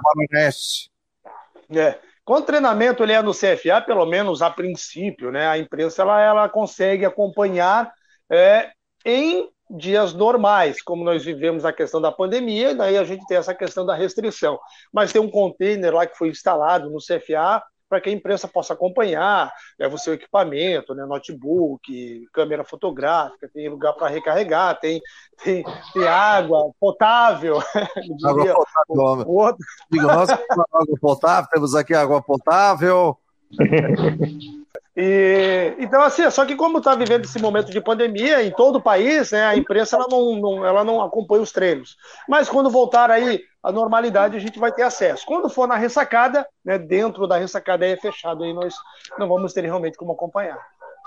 [1.73, 6.21] É, o treinamento ele é no CFA, pelo menos a princípio, né, a imprensa ela,
[6.21, 7.91] ela consegue acompanhar
[8.30, 8.71] é,
[9.06, 13.38] em dias normais, como nós vivemos a questão da pandemia, e daí a gente tem
[13.38, 14.60] essa questão da restrição.
[14.93, 18.74] Mas tem um container lá que foi instalado no CFA para que a imprensa possa
[18.74, 25.02] acompanhar, leva o seu equipamento, né, notebook, câmera fotográfica, tem lugar para recarregar, tem,
[25.43, 27.60] tem, tem, água potável.
[28.26, 29.26] Água potável.
[29.28, 29.65] O, outro...
[29.91, 33.17] Digo, nós água potável, temos aqui água potável.
[34.95, 38.81] E, então, assim, só que como está vivendo esse momento de pandemia em todo o
[38.81, 41.97] país, né, a imprensa ela não, não, ela não acompanha os treinos.
[42.27, 45.25] Mas quando voltar aí a normalidade, a gente vai ter acesso.
[45.25, 48.75] Quando for na ressacada, né, dentro da ressacada é fechado, aí nós
[49.17, 50.59] não vamos ter realmente como acompanhar.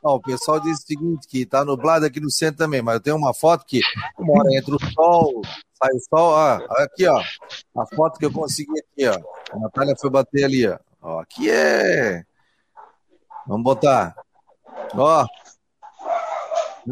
[0.04, 3.00] Ó, o pessoal diz o seguinte, que está nublado aqui no centro também, mas eu
[3.00, 3.80] tenho uma foto que
[4.18, 5.42] mora entre o sol,
[5.74, 7.20] sai o sol, ah, aqui ó,
[7.76, 9.18] a foto que eu consegui aqui, ó,
[9.52, 12.24] a Natália foi bater ali, ó, ó aqui é
[13.48, 14.14] Vamos botar.
[14.94, 15.26] Ó.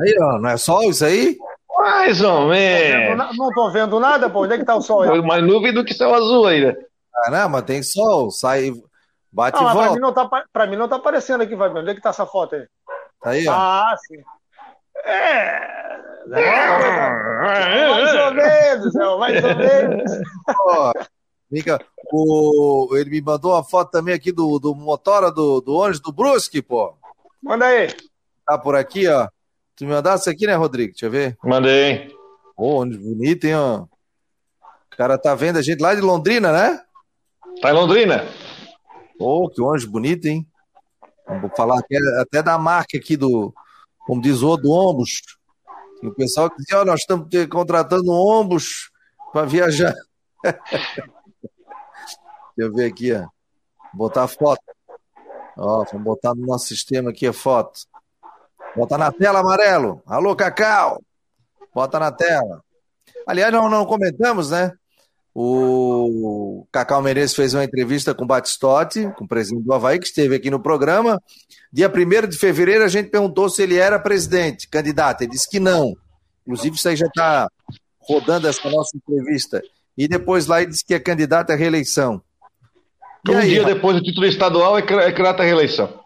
[0.01, 1.37] Aí, ó, não é sol isso aí?
[1.79, 3.37] Mais ou menos.
[3.37, 4.45] Não tô vendo nada, pô.
[4.45, 5.23] Onde é que tá o sol aí?
[5.23, 6.75] Mais nuvem do que céu azul aí, né?
[7.15, 8.73] Ah, não, mas tem sol, sai,
[9.31, 9.89] bate não, e volta.
[9.89, 11.69] Pra mim, não tá, pra mim não tá aparecendo aqui, vai.
[11.69, 12.67] Onde é que tá essa foto aí?
[13.21, 13.53] Tá aí, ó.
[13.53, 14.23] Ah, sim.
[15.05, 15.77] É.
[16.33, 20.13] é mais ou menos, é, mais ou menos.
[21.51, 21.81] Ó, Fica,
[22.13, 26.13] o, ele me mandou uma foto também aqui do, do motora do, do ônibus do
[26.13, 26.95] Brusque, pô.
[27.43, 27.89] Manda aí.
[28.45, 29.29] Tá por aqui, ó.
[29.77, 30.93] Tu me mandasse aqui, né, Rodrigo?
[30.93, 31.37] Deixa eu ver.
[31.45, 32.15] Mandei.
[32.57, 33.83] Ô, ônibus bonito, hein, ó.
[33.83, 36.81] O cara tá vendo a gente lá de Londrina, né?
[37.61, 38.25] Tá em Londrina.
[39.19, 40.47] Ô, que ônibus bonito, hein?
[41.41, 43.53] Vou falar até, até da marca aqui do,
[44.07, 45.23] como diz o, do ônibus.
[46.03, 48.91] o pessoal dizia, ó, nós estamos contratando um ônibus
[49.33, 49.95] para viajar.
[52.57, 53.27] Deixa eu ver aqui, ó.
[53.93, 54.63] Botar a foto.
[55.57, 57.81] Ó, vamos botar no nosso sistema aqui a foto.
[58.75, 60.03] Bota na tela, amarelo.
[60.07, 61.03] Alô, Cacau.
[61.75, 62.63] Bota na tela.
[63.27, 64.73] Aliás, não, não comentamos, né?
[65.35, 70.07] O Cacau Menezes fez uma entrevista com o Batistotti, com o presidente do Havaí, que
[70.07, 71.21] esteve aqui no programa.
[71.71, 75.23] Dia 1 de fevereiro, a gente perguntou se ele era presidente, candidato.
[75.23, 75.95] Ele disse que não.
[76.41, 77.51] Inclusive, isso aí já está
[77.99, 79.63] rodando essa nossa entrevista.
[79.97, 82.23] E depois lá ele disse que é candidato à reeleição.
[83.29, 86.01] E um aí, dia depois do título estadual é, é criada a reeleição.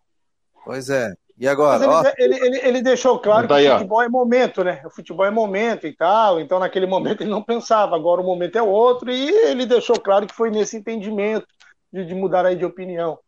[0.64, 1.12] Pois é.
[1.40, 1.82] E agora?
[2.18, 4.82] Ele, ele, ele, ele, deixou claro tá que o futebol é momento, né?
[4.84, 6.38] O futebol é momento e tal.
[6.38, 7.96] Então, naquele momento, ele não pensava.
[7.96, 9.10] Agora o momento é outro.
[9.10, 11.46] E ele deixou claro que foi nesse entendimento
[11.90, 13.18] de, de mudar aí de opinião.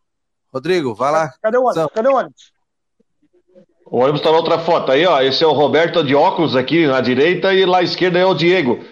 [0.53, 1.33] Rodrigo, vai lá.
[1.41, 1.93] Cadê o ônibus?
[1.95, 2.53] Cadê o ônibus?
[3.87, 4.93] O ônibus está na outra foto.
[4.93, 5.23] Aí, ó.
[5.23, 8.35] Esse é o Roberto de óculos aqui na direita e lá à esquerda é o
[8.35, 8.85] Diego.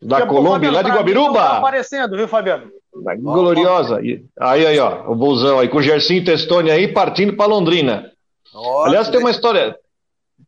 [0.00, 1.40] Da Colômbia, lá de Guabiruba.
[1.40, 2.70] Tá aparecendo, viu, Fabiano?
[2.92, 3.96] Gloriosa.
[3.96, 8.10] Aí, aí, ó, o busão aí, com o Gersinho Testoni aí, partindo para Londrina.
[8.84, 9.76] Aliás, tem uma história.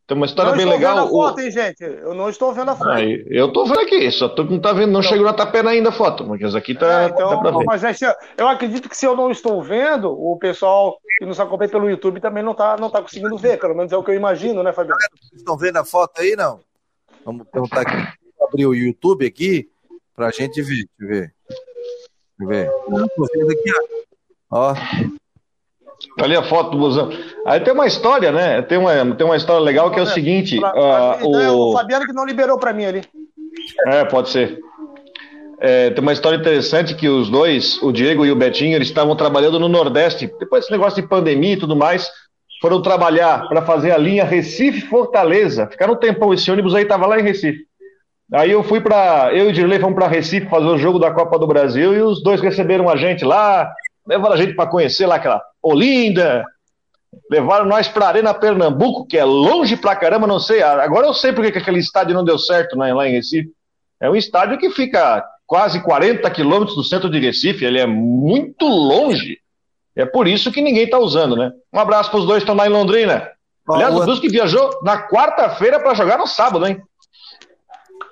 [0.07, 0.97] Tem uma história não bem legal.
[0.97, 1.85] Não estou vendo a foto, hein, gente?
[1.85, 2.91] Eu não estou vendo a foto.
[2.91, 5.11] Aí, eu estou vendo aqui, só tu não tá vendo, não então...
[5.11, 7.83] chegou na tapena ainda a foto, mas aqui tá, é, então, tá Mas
[8.37, 12.21] eu acredito que se eu não estou vendo, o pessoal que nos acompanha pelo YouTube
[12.21, 14.73] também não está não tá conseguindo ver, pelo menos é o que eu imagino, né,
[14.73, 14.99] Fabiano?
[15.21, 16.59] Vocês estão vendo a foto aí, não?
[17.25, 19.71] Vamos perguntar aqui, abrir o YouTube aqui,
[20.17, 21.35] para a gente ver, deixa eu ver.
[23.51, 23.71] Aqui,
[24.51, 24.73] ó.
[24.73, 24.75] ó.
[26.17, 27.11] Tá ali a foto do busão.
[27.47, 28.63] Aí tem uma história, né?
[28.63, 30.59] Tem uma, tem uma história legal que é o seguinte.
[30.59, 31.39] Pra, pra uh, então o...
[31.41, 33.03] É o Fabiano que não liberou para mim ali.
[33.87, 34.59] É, pode ser.
[35.61, 39.15] É, tem uma história interessante que os dois, o Diego e o Betinho, eles estavam
[39.15, 40.33] trabalhando no Nordeste.
[40.39, 42.11] Depois desse negócio de pandemia e tudo mais,
[42.63, 45.67] foram trabalhar para fazer a linha Recife-Fortaleza.
[45.67, 47.67] Ficaram um tempão, esse ônibus aí estava lá em Recife.
[48.33, 49.31] Aí eu fui para.
[49.33, 52.01] Eu e o Dirley fomos para Recife fazer o jogo da Copa do Brasil e
[52.01, 53.73] os dois receberam a gente lá,
[54.07, 56.45] levaram a gente para conhecer lá aquela Olinda,
[57.31, 60.63] levaram nós para Arena Pernambuco, que é longe pra caramba, não sei.
[60.63, 63.51] Agora eu sei porque que aquele estádio não deu certo né, lá em Recife.
[64.01, 68.67] É um estádio que fica quase 40 quilômetros do centro de Recife, ele é muito
[68.67, 69.39] longe.
[69.97, 71.51] É por isso que ninguém está usando, né?
[71.73, 73.29] Um abraço para os dois que estão lá em Londrina.
[73.69, 76.81] Aliás, o Brusque viajou na quarta-feira para jogar no sábado, hein?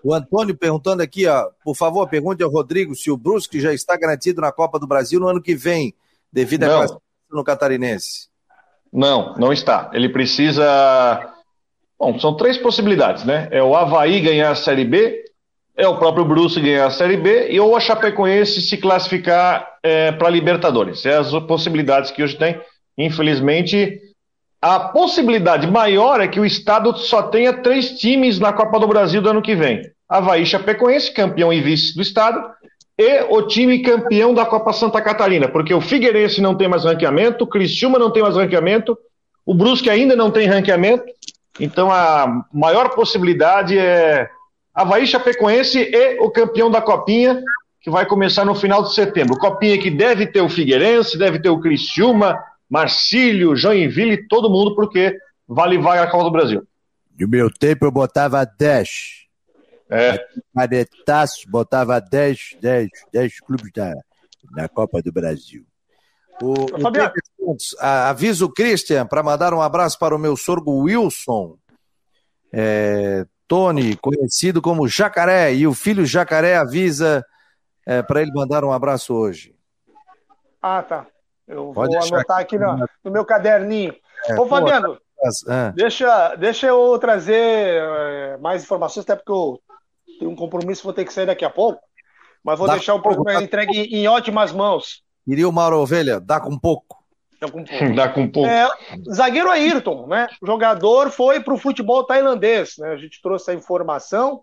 [0.03, 3.97] O Antônio perguntando aqui, ó, por favor, pergunte ao Rodrigo se o Brusque já está
[3.97, 5.95] garantido na Copa do Brasil no ano que vem,
[6.33, 8.29] devido à classificação no Catarinense.
[8.93, 9.91] Não, não está.
[9.93, 11.35] Ele precisa.
[11.99, 13.49] Bom, são três possibilidades, né?
[13.51, 15.25] É o Havaí ganhar a Série B,
[15.77, 20.13] é o próprio Brusque ganhar a Série B e ou a Chapecoense se classificar é,
[20.13, 21.05] para Libertadores.
[21.05, 22.61] É as possibilidades que hoje tem.
[22.97, 24.01] Infelizmente,
[24.61, 29.23] a possibilidade maior é que o Estado só tenha três times na Copa do Brasil
[29.23, 29.83] do ano que vem.
[30.09, 32.43] Havaí Chapecoense, campeão e vice do Estado,
[32.99, 37.45] e o time campeão da Copa Santa Catarina, porque o Figueirense não tem mais ranqueamento,
[37.45, 38.99] o Criciúma não tem mais ranqueamento,
[39.47, 41.05] o Brusque ainda não tem ranqueamento,
[41.61, 44.29] então a maior possibilidade é
[44.75, 47.41] Havaí Chapecoense e o campeão da Copinha,
[47.81, 49.39] que vai começar no final de setembro.
[49.39, 52.37] Copinha que deve ter o Figueirense, deve ter o Criciúma,
[52.69, 56.67] Marcílio, Joinville, todo mundo, porque vale vaga a Copa do Brasil.
[57.19, 59.27] No meu tempo eu botava 10.
[59.91, 60.19] É.
[60.55, 63.95] Canetaço, botava 10, 10, 10 clubes da,
[64.51, 65.65] na Copa do Brasil.
[66.41, 71.59] O, o aviso o Christian para mandar um abraço para o meu sorgo Wilson.
[72.53, 77.25] É, Tony, conhecido como Jacaré, e o filho Jacaré avisa
[77.87, 79.55] é, para ele mandar um abraço hoje.
[80.63, 81.07] Ah, tá.
[81.49, 83.95] Eu Pode vou anotar aqui no, no, meu caderninho.
[84.29, 84.99] É, Ô, Fabiano,
[85.49, 85.73] ah.
[85.75, 89.59] deixa, deixa eu trazer é, mais informações, até porque eu
[90.19, 91.81] tenho um compromisso, vou ter que sair daqui a pouco,
[92.45, 95.03] mas vou dá deixar o programa entregue em, em ótimas mãos.
[95.25, 96.99] Queria uma ovelha, dá com pouco.
[97.41, 97.95] Dá com pouco.
[97.95, 98.49] dá com pouco.
[98.49, 98.69] É,
[99.11, 100.29] zagueiro Ayrton, né?
[100.43, 102.91] O jogador foi para o futebol tailandês, né?
[102.91, 104.43] A gente trouxe a informação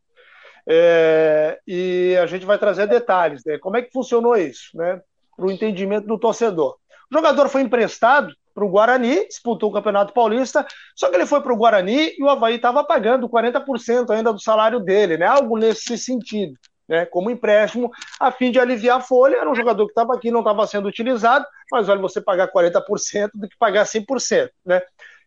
[0.67, 3.57] é, e a gente vai trazer detalhes, né?
[3.59, 5.01] Como é que funcionou isso, né?
[5.35, 6.77] Para o entendimento do torcedor.
[7.15, 11.39] O jogador foi emprestado para o Guarani, disputou o Campeonato Paulista, só que ele foi
[11.39, 15.25] para o Guarani e o Havaí estava pagando 40% ainda do salário dele, né?
[15.25, 16.54] Algo nesse sentido.
[16.88, 19.38] Né, como empréstimo, a fim de aliviar a folha.
[19.38, 23.32] Era um jogador que estava aqui, não estava sendo utilizado, mas olha, você pagar 40%
[23.34, 24.49] do que pagar 100%.
[24.63, 24.84] Né?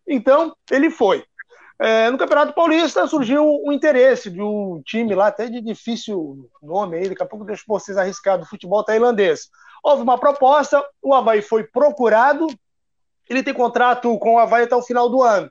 [0.07, 1.25] Então, ele foi.
[1.81, 6.99] É, no Campeonato Paulista surgiu um interesse de um time lá, até de difícil nome
[6.99, 9.49] aí, daqui a pouco deixo vocês arriscar, do futebol tailandês.
[9.89, 12.47] Houve uma proposta, o Havaí foi procurado,
[13.27, 15.51] ele tem contrato com o Havaí até o final do ano.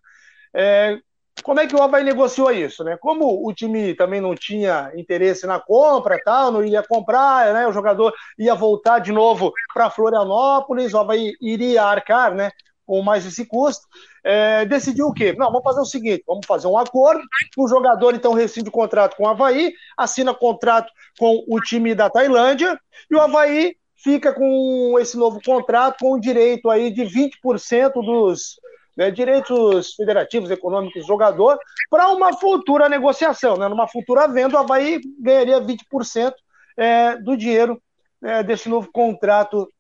[0.54, 1.00] É,
[1.41, 2.95] como é que o Havaí negociou isso, né?
[2.97, 7.67] Como o time também não tinha interesse na compra, tal, não iria comprar, né?
[7.67, 12.52] O jogador ia voltar de novo para Florianópolis, o Havaí iria arcar, né?
[12.86, 13.88] Com mais esse custo,
[14.23, 15.34] é, decidiu o quê?
[15.36, 17.23] Não, vamos fazer o seguinte: vamos fazer um acordo.
[17.58, 22.08] O jogador então rescinde o contrato com o Havaí, assina contrato com o time da
[22.08, 27.93] Tailândia, e o Havaí fica com esse novo contrato com o direito aí de 20%
[27.93, 28.60] dos
[28.95, 34.60] né, direitos federativos econômicos do jogador para uma futura negociação, né, numa futura venda, o
[34.60, 36.33] Havaí ganharia 20%
[36.75, 37.81] é, do dinheiro
[38.23, 39.71] é, desse novo contrato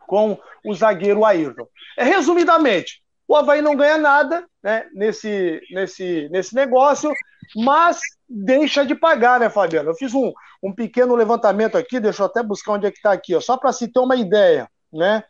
[0.00, 1.66] com o zagueiro Ayrton.
[1.96, 7.12] É, resumidamente, o Havaí não ganha nada né, nesse, nesse, nesse negócio,
[7.54, 9.90] mas deixa de pagar, né, Fabiano?
[9.90, 10.32] Eu fiz um,
[10.62, 13.56] um pequeno levantamento aqui, deixa eu até buscar onde é que está aqui, ó, só
[13.56, 15.22] para se ter uma ideia, né?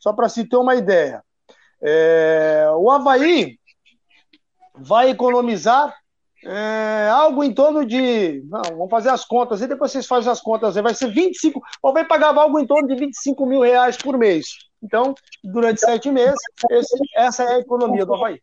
[0.00, 1.22] Só para se ter uma ideia.
[1.82, 3.58] É, o Havaí
[4.74, 5.94] vai economizar
[6.44, 8.42] é, algo em torno de.
[8.48, 10.74] Não, vamos fazer as contas e depois vocês fazem as contas.
[10.74, 11.60] Vai ser 25.
[11.82, 14.46] O Havaí pagava algo em torno de 25 mil reais por mês.
[14.82, 16.38] Então, durante sete meses,
[16.70, 18.40] esse, essa é a economia do Havaí.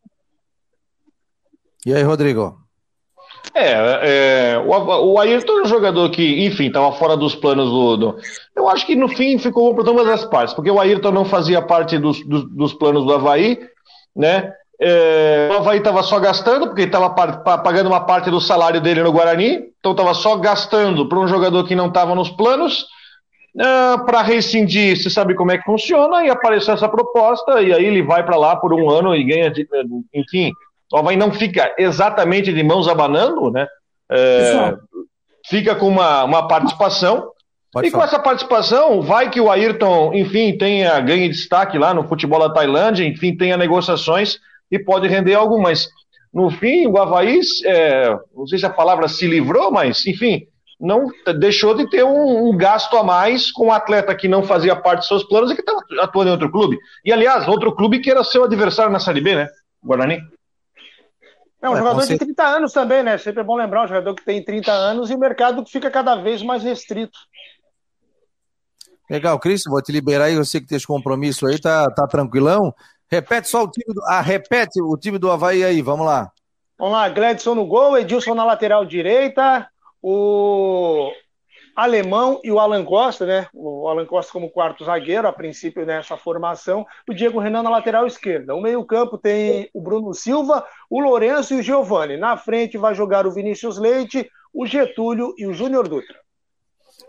[1.85, 2.59] E aí, Rodrigo?
[3.54, 7.97] É, é o, o Ayrton é um jogador que, enfim, estava fora dos planos do,
[7.97, 8.17] do,
[8.56, 11.62] Eu acho que no fim ficou para todas as partes, porque o Ayrton não fazia
[11.62, 13.60] parte dos, dos, dos planos do Havaí,
[14.15, 14.54] né?
[14.80, 19.12] É, o Havaí estava só gastando, porque estava pagando uma parte do salário dele no
[19.12, 22.88] Guarani, então estava só gastando para um jogador que não estava nos planos.
[23.60, 27.86] É, para rescindir, você sabe como é que funciona, e apareceu essa proposta, e aí
[27.86, 29.54] ele vai para lá por um ano e ganha,
[30.13, 30.51] enfim,
[30.91, 33.67] o Havaí não fica exatamente de mãos abanando, né?
[34.12, 34.75] É,
[35.47, 37.32] fica com uma, uma participação,
[37.71, 38.04] Pode e falar.
[38.04, 42.54] com essa participação, vai que o Ayrton, enfim, tenha ganhe destaque lá no futebol da
[42.54, 44.38] Tailândia, enfim, tenha negociações
[44.69, 45.88] e pode render algo, mas
[46.34, 50.45] no fim, o Havaí, é, não sei se a palavra se livrou, mas, enfim,
[50.80, 51.08] não
[51.39, 54.99] deixou de ter um, um, gasto a mais com um atleta que não fazia parte
[54.99, 56.77] dos seus planos e que estava atuando em outro clube.
[57.06, 59.47] E, aliás, outro clube que era seu adversário na Série B, né?
[59.84, 60.19] Guarani.
[61.62, 63.17] É um é, jogador de 30 anos também, né?
[63.17, 66.15] Sempre é bom lembrar, um jogador que tem 30 anos e o mercado fica cada
[66.15, 67.17] vez mais restrito.
[69.10, 72.08] Legal, Cris, vou te liberar aí, eu sei que tem esse compromisso aí, tá, tá
[72.08, 72.74] tranquilão.
[73.10, 74.02] Repete só o time do.
[74.06, 76.32] Ah, repete o time do Havaí aí, vamos lá.
[76.80, 79.67] Vamos lá, Gledson no gol, Edilson na lateral direita,
[80.02, 81.12] o
[81.75, 83.47] Alemão e o Alan Costa, né?
[83.53, 88.05] O Alan Costa como quarto zagueiro, a princípio nessa formação, o Diego Renan na lateral
[88.05, 88.55] esquerda.
[88.55, 92.17] O meio-campo tem o Bruno Silva, o Lourenço e o Giovani.
[92.17, 96.19] Na frente vai jogar o Vinícius Leite, o Getúlio e o Júnior Dutra.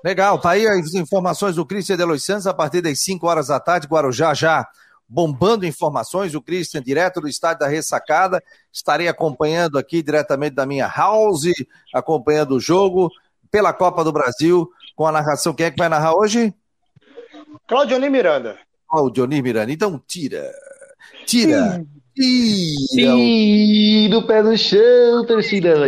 [0.04, 3.48] Legal, tá aí as informações do Cristian de Los Santos a partir das 5 horas
[3.48, 4.66] da tarde, Guarujá já
[5.12, 10.88] bombando informações, o Christian direto do estádio da Ressacada, estarei acompanhando aqui diretamente da minha
[10.88, 11.52] house,
[11.92, 13.10] acompanhando o jogo
[13.52, 16.52] pela Copa do Brasil, com a narração, quem é que vai narrar hoje?
[17.68, 18.58] Claudio Miranda.
[18.88, 20.50] Claudio Miranda, então tira,
[21.26, 21.86] tira, Sim.
[22.14, 25.74] Tira, Tira o pé do chão, torcida.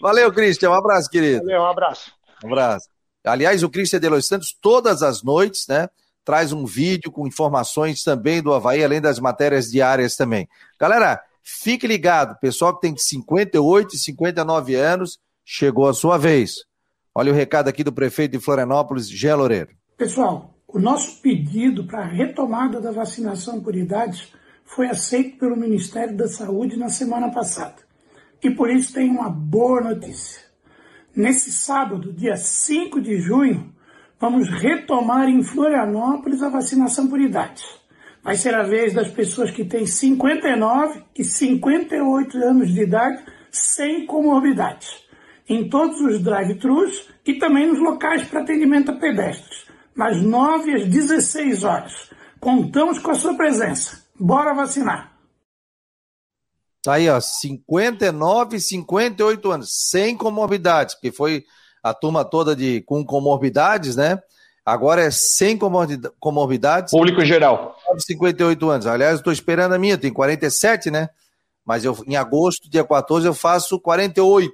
[0.00, 0.70] Valeu, Cristian.
[0.70, 1.44] Um abraço, querido.
[1.44, 2.12] Valeu, um abraço.
[2.44, 2.88] Um abraço.
[3.24, 5.88] Aliás, o Cristian de Los Santos, todas as noites, né?
[6.24, 10.48] Traz um vídeo com informações também do Havaí, além das matérias diárias também.
[10.78, 12.38] Galera, fique ligado.
[12.38, 16.56] Pessoal que tem 58 e 59 anos, chegou a sua vez.
[17.14, 19.70] Olha o recado aqui do prefeito de Florianópolis, Gé Loureiro.
[19.96, 24.32] Pessoal, o nosso pedido para a retomada da vacinação por idades
[24.64, 27.76] foi aceito pelo Ministério da Saúde na semana passada.
[28.42, 30.42] E por isso tem uma boa notícia.
[31.16, 33.74] Nesse sábado, dia 5 de junho,
[34.20, 37.64] vamos retomar em Florianópolis a vacinação por idades.
[38.28, 44.04] Vai ser a vez das pessoas que têm 59 e 58 anos de idade sem
[44.04, 45.02] comorbidades.
[45.48, 49.64] Em todos os drive-thrus e também nos locais para atendimento a pedestres
[49.96, 52.10] das 9 às 16 horas.
[52.38, 54.04] Contamos com a sua presença.
[54.20, 55.10] Bora vacinar.
[56.82, 61.46] Tá aí, ó, 59, 58 anos, sem comorbidades, porque foi
[61.82, 64.22] a turma toda de com comorbidades, né?
[64.66, 66.90] Agora é sem comorbidades.
[66.90, 67.77] Público geral.
[67.98, 68.86] 58 anos.
[68.86, 71.08] Aliás, estou esperando a minha, tem 47, né?
[71.64, 74.52] Mas eu, em agosto, dia 14, eu faço 48.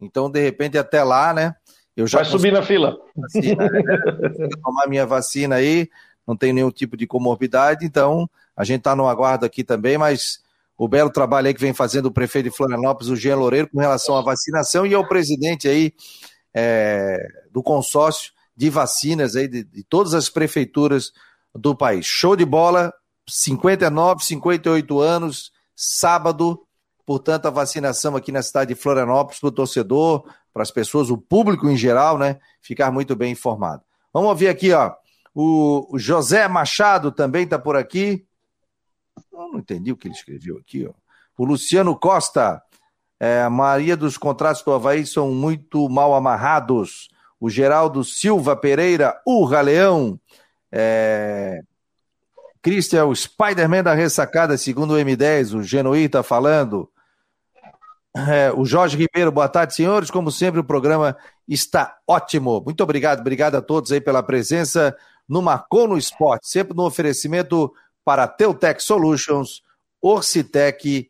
[0.00, 1.54] Então, de repente, até lá, né?
[1.96, 2.96] Eu já Vai subir na fila.
[3.16, 3.82] Vacina, né?
[4.62, 5.88] tomar minha vacina aí,
[6.26, 10.40] não tem nenhum tipo de comorbidade, então a gente está no aguardo aqui também, mas
[10.78, 13.80] o belo trabalho aí que vem fazendo o prefeito de Florianópolis, o Jean Loureiro, com
[13.80, 15.92] relação à vacinação e ao presidente aí
[16.54, 17.18] é,
[17.52, 21.12] do consórcio de vacinas aí de, de todas as prefeituras
[21.54, 22.06] do país.
[22.06, 22.92] Show de bola,
[23.28, 26.62] 59, 58 anos, sábado,
[27.06, 31.18] portanto, a vacinação aqui na cidade de Florianópolis para o torcedor, para as pessoas, o
[31.18, 33.82] público em geral, né, ficar muito bem informado.
[34.12, 34.92] Vamos ouvir aqui, ó,
[35.34, 38.26] o José Machado também está por aqui.
[39.32, 40.92] Eu não entendi o que ele escreveu aqui, ó.
[41.38, 42.62] O Luciano Costa,
[43.18, 47.08] é, a maioria dos contratos do Havaí são muito mal amarrados.
[47.38, 50.20] O Geraldo Silva Pereira, o Leão,
[50.72, 51.62] é,
[52.62, 56.90] Christian, o Spider-Man da ressacada, segundo o M10, o Genoí está falando.
[58.16, 60.10] É, o Jorge Ribeiro, boa tarde, senhores.
[60.10, 61.16] Como sempre, o programa
[61.48, 62.60] está ótimo.
[62.64, 64.96] Muito obrigado, obrigado a todos aí pela presença
[65.28, 67.72] no Marcou no Esporte, sempre no oferecimento
[68.04, 69.62] para Teutec Solutions,
[70.02, 71.09] Orcitec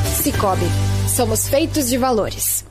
[0.21, 0.67] Cicobi.
[1.07, 2.70] Somos feitos de valores.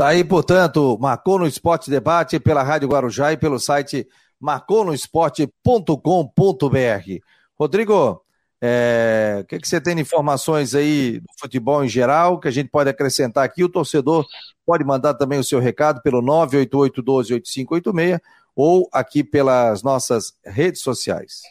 [0.00, 4.08] Tá aí, portanto, marcou no Esporte Debate pela Rádio Guarujá e pelo site
[4.40, 7.18] marconosport.com.br.
[7.54, 8.24] Rodrigo,
[8.62, 12.50] é, o que, que você tem de informações aí do futebol em geral que a
[12.50, 13.62] gente pode acrescentar aqui?
[13.62, 14.24] O torcedor
[14.64, 18.20] pode mandar também o seu recado pelo 988-12-8586
[18.56, 21.42] ou aqui pelas nossas redes sociais.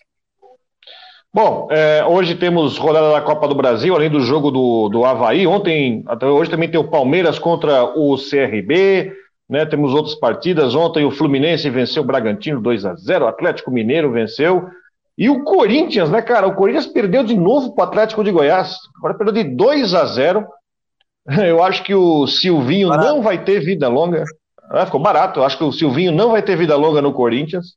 [1.32, 5.45] Bom, é, hoje temos rodada da Copa do Brasil, além do jogo do, do Havaí.
[5.45, 9.13] Ontem, até hoje também tem o Palmeiras contra o CRB,
[9.47, 9.63] né?
[9.63, 10.73] Temos outras partidas.
[10.73, 14.69] Ontem o Fluminense venceu o Bragantino 2 a 0 o Atlético Mineiro venceu.
[15.15, 16.47] E o Corinthians, né, cara?
[16.47, 18.75] O Corinthians perdeu de novo para o Atlético de Goiás.
[18.97, 20.47] Agora perdeu de 2 a 0
[21.45, 23.07] Eu acho que o Silvinho barato.
[23.07, 24.23] não vai ter vida longa.
[24.71, 25.39] Ah, ficou barato.
[25.39, 27.75] Eu acho que o Silvinho não vai ter vida longa no Corinthians.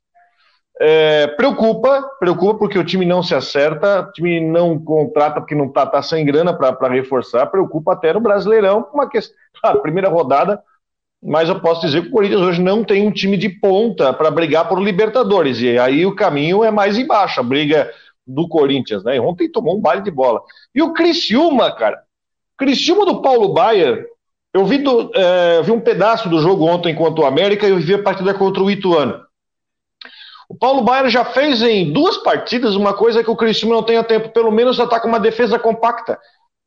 [0.79, 5.67] É, preocupa, preocupa porque o time não se acerta, o time não contrata porque não
[5.67, 10.61] está tá sem grana para reforçar, preocupa até no Brasileirão, uma questão, a primeira rodada,
[11.21, 14.31] mas eu posso dizer que o Corinthians hoje não tem um time de ponta para
[14.31, 17.89] brigar por Libertadores, e aí o caminho é mais embaixo, a briga
[18.25, 19.19] do Corinthians, né?
[19.19, 20.41] Ontem tomou um baile de bola.
[20.73, 22.01] E o Criciúma, cara,
[22.57, 24.07] Criciúma do Paulo Baier,
[24.53, 27.79] eu vi, do, é, vi um pedaço do jogo ontem contra o América e eu
[27.79, 29.22] vi a partida contra o Ituano.
[30.53, 33.97] O Paulo Baier já fez em duas partidas uma coisa que o Criciúma não tem
[33.97, 36.19] a tempo, pelo menos já está com uma defesa compacta.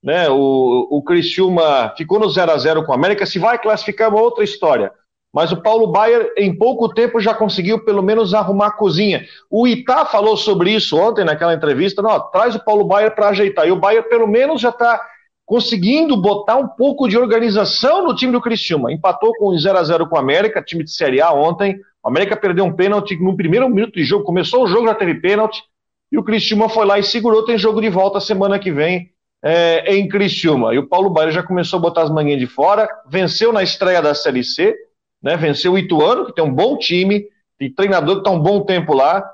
[0.03, 0.29] Né?
[0.29, 4.11] O, o Criciúma ficou no 0 a 0 com o América, se vai classificar é
[4.11, 4.91] uma outra história.
[5.33, 9.25] Mas o Paulo Baier, em pouco tempo, já conseguiu pelo menos arrumar a cozinha.
[9.49, 12.03] O Itá falou sobre isso ontem naquela entrevista.
[12.03, 13.69] Não, traz o Paulo Baier para ajeitar.
[13.69, 15.01] E o Baier, pelo menos, já está
[15.47, 18.93] conseguindo botar um pouco de organização no time do Criciúma.
[18.93, 21.79] Empatou com 0 a 0 com o América, time de Série A ontem.
[22.03, 25.15] O América perdeu um pênalti no primeiro minuto de jogo, começou o jogo, já teve
[25.15, 25.63] pênalti,
[26.11, 29.11] e o Criciúma foi lá e segurou, tem jogo de volta semana que vem
[29.43, 30.75] é, em Criciúma.
[30.75, 34.03] E o Paulo Baier já começou a botar as manguinhas de fora, venceu na estreia
[34.03, 34.75] da Série C,
[35.23, 37.25] né, venceu o Ituano, que tem um bom time,
[37.57, 39.25] tem treinador que está um bom tempo lá.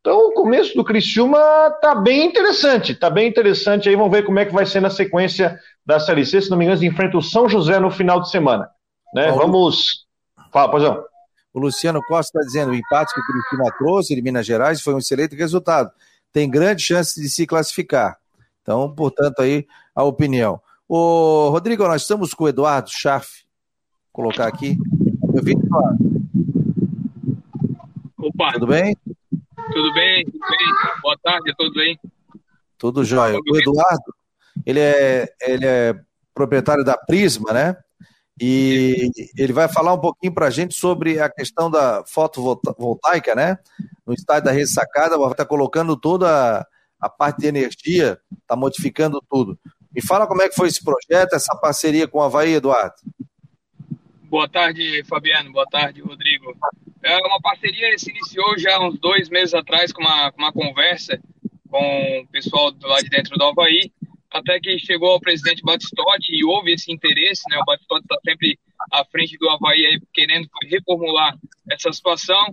[0.00, 1.38] Então o começo do Criciúma
[1.80, 4.90] tá bem interessante, tá bem interessante aí, vamos ver como é que vai ser na
[4.90, 8.30] sequência da Série C, se não me engano, enfrenta o São José no final de
[8.30, 8.68] semana.
[9.14, 9.30] Né?
[9.32, 10.06] Vamos...
[10.52, 11.04] Fala, pois não.
[11.52, 14.94] O Luciano Costa está dizendo: o empate que o Curitiba trouxe de Minas Gerais foi
[14.94, 15.90] um excelente resultado.
[16.32, 18.16] Tem grande chance de se classificar.
[18.62, 20.60] Então, portanto, aí a opinião.
[20.88, 23.44] O Rodrigo, nós estamos com o Eduardo Schaff.
[24.12, 24.78] Vou colocar aqui.
[25.34, 25.98] Eu vi, Eduardo.
[28.18, 28.52] Opa.
[28.52, 28.96] Tudo bem?
[29.72, 31.00] Tudo bem, tudo bem.
[31.02, 31.98] Boa tarde a todos aí.
[32.78, 33.38] Tudo jóia.
[33.38, 34.14] O Eduardo,
[34.64, 35.94] ele é, ele é
[36.34, 37.76] proprietário da Prisma, né?
[38.40, 43.58] E ele vai falar um pouquinho para a gente sobre a questão da fotovoltaica, né?
[44.06, 46.66] No estádio da Ressacada, vai estar colocando toda
[47.00, 49.58] a parte de energia, está modificando tudo.
[49.92, 52.94] Me fala como é que foi esse projeto, essa parceria com a Havaí, Eduardo.
[54.24, 55.50] Boa tarde, Fabiano.
[55.50, 56.54] Boa tarde, Rodrigo.
[57.02, 61.20] É uma parceria que se iniciou já uns dois meses atrás com uma, uma conversa
[61.70, 63.92] com o pessoal lado de dentro do Havaí
[64.30, 67.58] até que chegou ao presidente Batistotti e houve esse interesse, né?
[67.58, 68.58] O Batistotti está sempre
[68.92, 71.36] à frente do Havaí aí, querendo reformular
[71.70, 72.46] essa situação.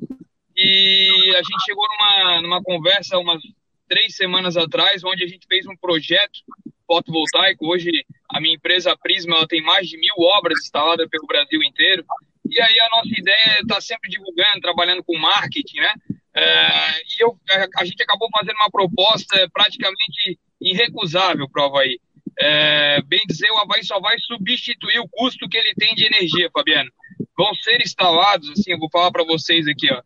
[0.55, 3.41] E a gente chegou numa, numa conversa umas
[3.87, 6.39] três semanas atrás, onde a gente fez um projeto
[6.87, 7.67] fotovoltaico.
[7.67, 7.91] Hoje,
[8.31, 12.05] a minha empresa Prisma ela tem mais de mil obras instaladas pelo Brasil inteiro.
[12.49, 15.93] E aí a nossa ideia é estar tá sempre divulgando, trabalhando com marketing, né?
[16.33, 17.39] É, e eu,
[17.77, 21.97] a gente acabou fazendo uma proposta praticamente irrecusável para o Havaí.
[22.37, 26.49] É, bem dizer, o Havaí só vai substituir o custo que ele tem de energia,
[26.51, 26.91] Fabiano.
[27.37, 30.01] Vão ser instalados, assim, eu vou falar para vocês aqui, ó,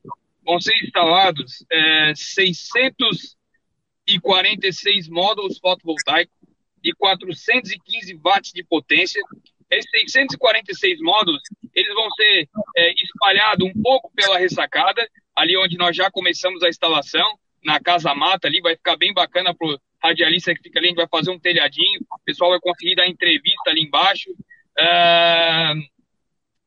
[0.45, 6.37] vão ser instalados é, 646 módulos fotovoltaicos
[6.83, 9.19] de 415 watts de potência.
[9.69, 11.41] Esses 646 módulos,
[11.73, 12.47] eles vão ser
[12.77, 17.27] é, espalhados um pouco pela ressacada, ali onde nós já começamos a instalação,
[17.63, 20.97] na Casa Mata ali, vai ficar bem bacana para radialista que fica ali, a gente
[20.97, 24.29] vai fazer um telhadinho, o pessoal vai conseguir dar entrevista ali embaixo.
[24.77, 25.73] É,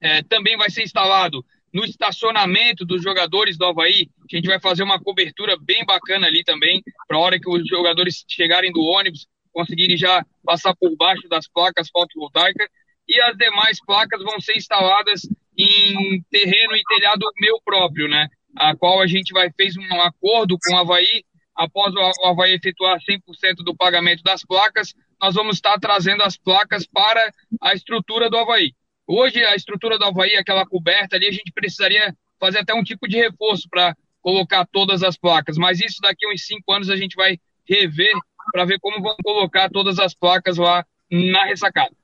[0.00, 4.82] é, também vai ser instalado no estacionamento dos jogadores do Havaí, a gente vai fazer
[4.82, 9.26] uma cobertura bem bacana ali também, para a hora que os jogadores chegarem do ônibus,
[9.52, 12.68] conseguirem já passar por baixo das placas fotovoltaicas
[13.08, 15.22] e as demais placas vão ser instaladas
[15.56, 18.28] em terreno e telhado meu próprio, né?
[18.56, 21.24] A qual a gente vai fez um acordo com o Havaí,
[21.54, 26.86] após o Havaí efetuar 100% do pagamento das placas, nós vamos estar trazendo as placas
[26.86, 28.72] para a estrutura do Havaí.
[29.06, 33.08] Hoje, a estrutura do Havaí, aquela coberta ali, a gente precisaria fazer até um tipo
[33.08, 37.14] de reforço para colocar todas as placas, mas isso daqui uns cinco anos a gente
[37.16, 37.38] vai
[37.68, 38.14] rever
[38.52, 41.94] para ver como vão colocar todas as placas lá na ressacada.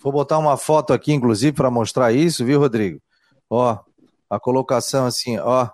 [0.00, 3.00] Vou botar uma foto aqui, inclusive, para mostrar isso, viu, Rodrigo?
[3.48, 3.78] Ó,
[4.28, 5.68] a colocação assim, ó.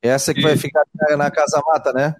[0.00, 0.82] Essa que vai ficar
[1.16, 2.14] na Casa Mata, né?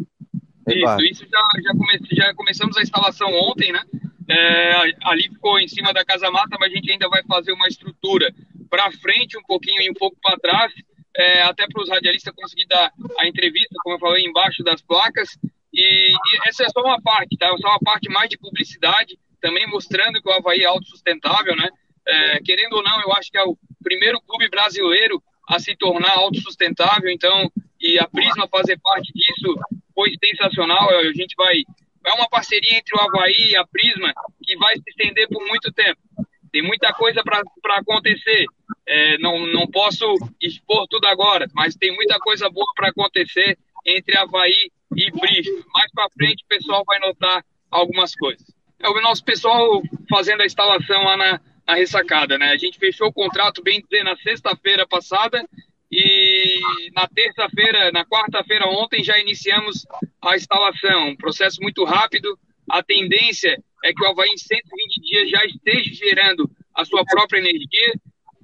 [0.68, 3.82] Isso, isso já, já, come, já, começamos a instalação ontem, né?
[4.28, 7.66] É, ali ficou em cima da Casa Mata, mas a gente ainda vai fazer uma
[7.66, 8.32] estrutura
[8.70, 10.72] para frente um pouquinho e um pouco para trás,
[11.16, 15.28] é, até para os radialistas conseguir dar a entrevista, como eu falei, embaixo das placas.
[15.74, 17.48] E, e, essa é só uma parte, tá?
[17.58, 21.68] Só uma parte mais de publicidade, também mostrando que o Havaí é autossustentável, né?
[22.06, 26.12] É, querendo ou não, eu acho que é o primeiro clube brasileiro a se tornar
[26.12, 29.54] autossustentável, então, e a Prisma fazer parte disso
[29.94, 30.88] foi sensacional.
[30.90, 31.62] A gente vai.
[32.06, 34.12] É uma parceria entre o Havaí e a Prisma
[34.42, 36.00] que vai se estender por muito tempo.
[36.52, 38.46] Tem muita coisa para acontecer.
[38.86, 40.04] É, não, não posso
[40.40, 45.64] expor tudo agora, mas tem muita coisa boa para acontecer entre Havaí e Prisma.
[45.74, 48.46] Mais para frente, o pessoal vai notar algumas coisas.
[48.82, 49.80] É o nosso pessoal
[50.10, 52.46] fazendo a instalação lá na, na ressacada, né?
[52.46, 55.48] A gente fechou o contrato, bem dizer, na sexta-feira passada
[55.90, 56.58] e
[56.94, 59.86] na terça-feira, na quarta-feira ontem, já iniciamos
[60.20, 61.10] a instalação.
[61.10, 62.36] Um processo muito rápido.
[62.68, 67.38] A tendência é que o Havaí em 120 dias já esteja gerando a sua própria
[67.38, 67.94] energia.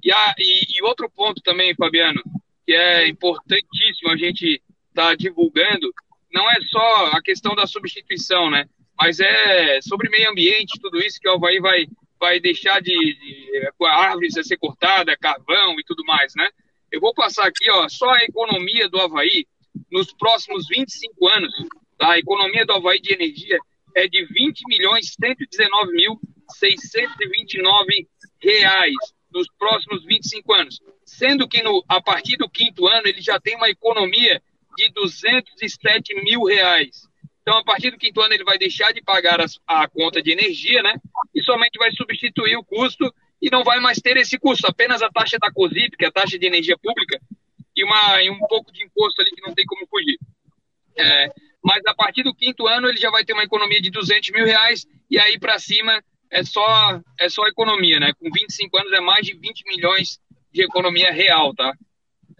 [0.01, 2.21] E, a, e, e outro ponto também, Fabiano,
[2.65, 5.91] que é importantíssimo a gente estar tá divulgando,
[6.33, 8.65] não é só a questão da substituição, né?
[8.99, 11.87] Mas é sobre meio ambiente, tudo isso que o Havaí vai,
[12.19, 16.49] vai deixar de, de árvores a ser cortada, carvão e tudo mais, né?
[16.91, 19.45] Eu vou passar aqui, ó, só a economia do Havaí
[19.89, 21.51] nos próximos 25 anos,
[21.97, 22.11] tá?
[22.11, 23.57] a economia do Havaí de energia
[23.95, 26.19] é de 20 milhões 119 mil
[26.57, 28.07] 629
[28.41, 28.95] reais
[29.31, 33.55] nos próximos 25 anos, sendo que no, a partir do quinto ano ele já tem
[33.55, 34.41] uma economia
[34.75, 37.08] de 207 mil reais.
[37.41, 40.31] Então, a partir do quinto ano, ele vai deixar de pagar as, a conta de
[40.31, 40.95] energia, né?
[41.33, 43.11] E somente vai substituir o custo
[43.41, 46.11] e não vai mais ter esse custo, apenas a taxa da COSIP, que é a
[46.11, 47.19] taxa de energia pública,
[47.75, 50.19] e, uma, e um pouco de imposto ali que não tem como fugir.
[50.97, 51.31] É,
[51.63, 54.45] mas a partir do quinto ano ele já vai ter uma economia de 200 mil
[54.45, 58.11] reais e aí para cima é só é só economia, né?
[58.19, 60.19] Com 25 anos é mais de 20 milhões
[60.51, 61.73] de economia real, tá?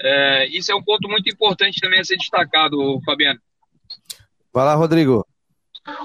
[0.01, 3.39] É, isso é um ponto muito importante também a ser destacado, Fabiano.
[4.53, 5.25] Vai lá, Rodrigo.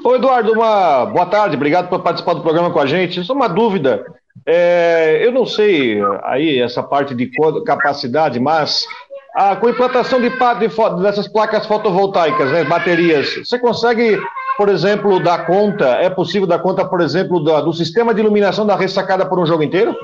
[0.05, 3.25] Ô, Eduardo, uma boa tarde, obrigado por participar do programa com a gente.
[3.25, 4.05] Só uma dúvida.
[4.47, 7.31] É, eu não sei aí essa parte de
[7.65, 8.87] capacidade, mas
[9.35, 14.19] a, com a implantação de, de, dessas placas fotovoltaicas, né, baterias, você consegue,
[14.57, 18.67] por exemplo, dar conta, é possível dar conta, por exemplo, do, do sistema de iluminação
[18.67, 19.97] da ressacada por um jogo inteiro?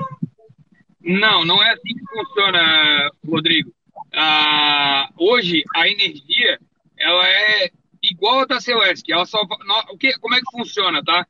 [1.02, 3.70] Não, não é assim que funciona, Rodrigo.
[4.14, 6.58] Ah, hoje, a energia,
[6.98, 7.70] ela é
[8.10, 9.12] igual a da Celeste.
[9.12, 9.42] Ela só,
[9.90, 11.26] o que, como é que funciona, tá?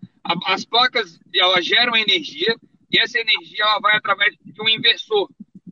[0.47, 2.57] As placas, elas geram energia
[2.91, 5.29] e essa energia ela vai através de um inversor.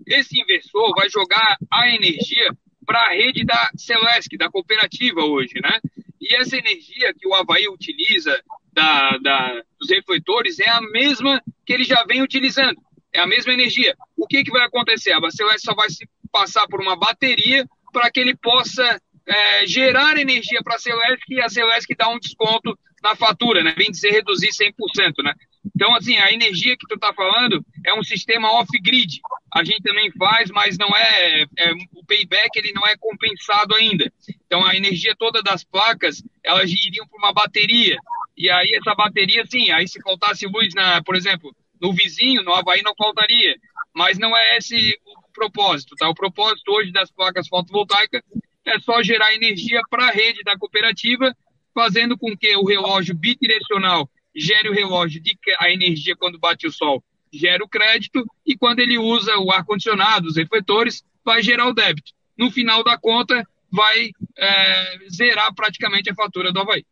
[0.06, 2.50] Esse inversor vai jogar a energia
[2.86, 5.78] para a rede da Celesc, da cooperativa hoje, né?
[6.20, 8.40] E essa energia que o Havaí utiliza
[8.72, 12.80] da, da, dos refletores é a mesma que ele já vem utilizando.
[13.12, 13.96] É a mesma energia.
[14.16, 15.12] O que, que vai acontecer?
[15.12, 20.16] A Celeste só vai se passar por uma bateria para que ele possa é, gerar
[20.16, 23.74] energia para a Celesc e a Celesc dá um desconto na fatura, né?
[23.76, 25.34] Vem dizer reduzir 100%, né?
[25.74, 29.20] Então, assim, a energia que tu está falando é um sistema off-grid.
[29.54, 34.10] A gente também faz, mas não é, é, o payback ele não é compensado ainda.
[34.46, 37.96] Então, a energia toda das placas, elas iriam para uma bateria.
[38.36, 42.54] E aí essa bateria, sim, aí se faltasse luz, na, por exemplo, no vizinho, no
[42.54, 43.54] Havaí não faltaria.
[43.94, 46.08] Mas não é esse o propósito, tá?
[46.08, 48.22] O propósito hoje das placas fotovoltaicas
[48.68, 51.34] é só gerar energia para a rede da cooperativa,
[51.74, 56.72] fazendo com que o relógio bidirecional gere o relógio de a energia quando bate o
[56.72, 57.02] sol,
[57.32, 62.12] gera o crédito, e quando ele usa o ar-condicionado, os refletores, vai gerar o débito.
[62.36, 66.84] No final da conta, vai é, zerar praticamente a fatura do Havaí.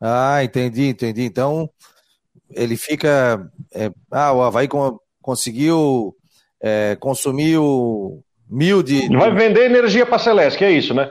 [0.00, 1.22] Ah, entendi, entendi.
[1.22, 1.68] Então,
[2.50, 3.50] ele fica.
[3.72, 4.68] É, ah, o Havaí
[5.20, 6.14] conseguiu
[6.60, 9.08] é, consumir o mil de.
[9.08, 11.10] Vai vender energia para a Celeste, é isso, né?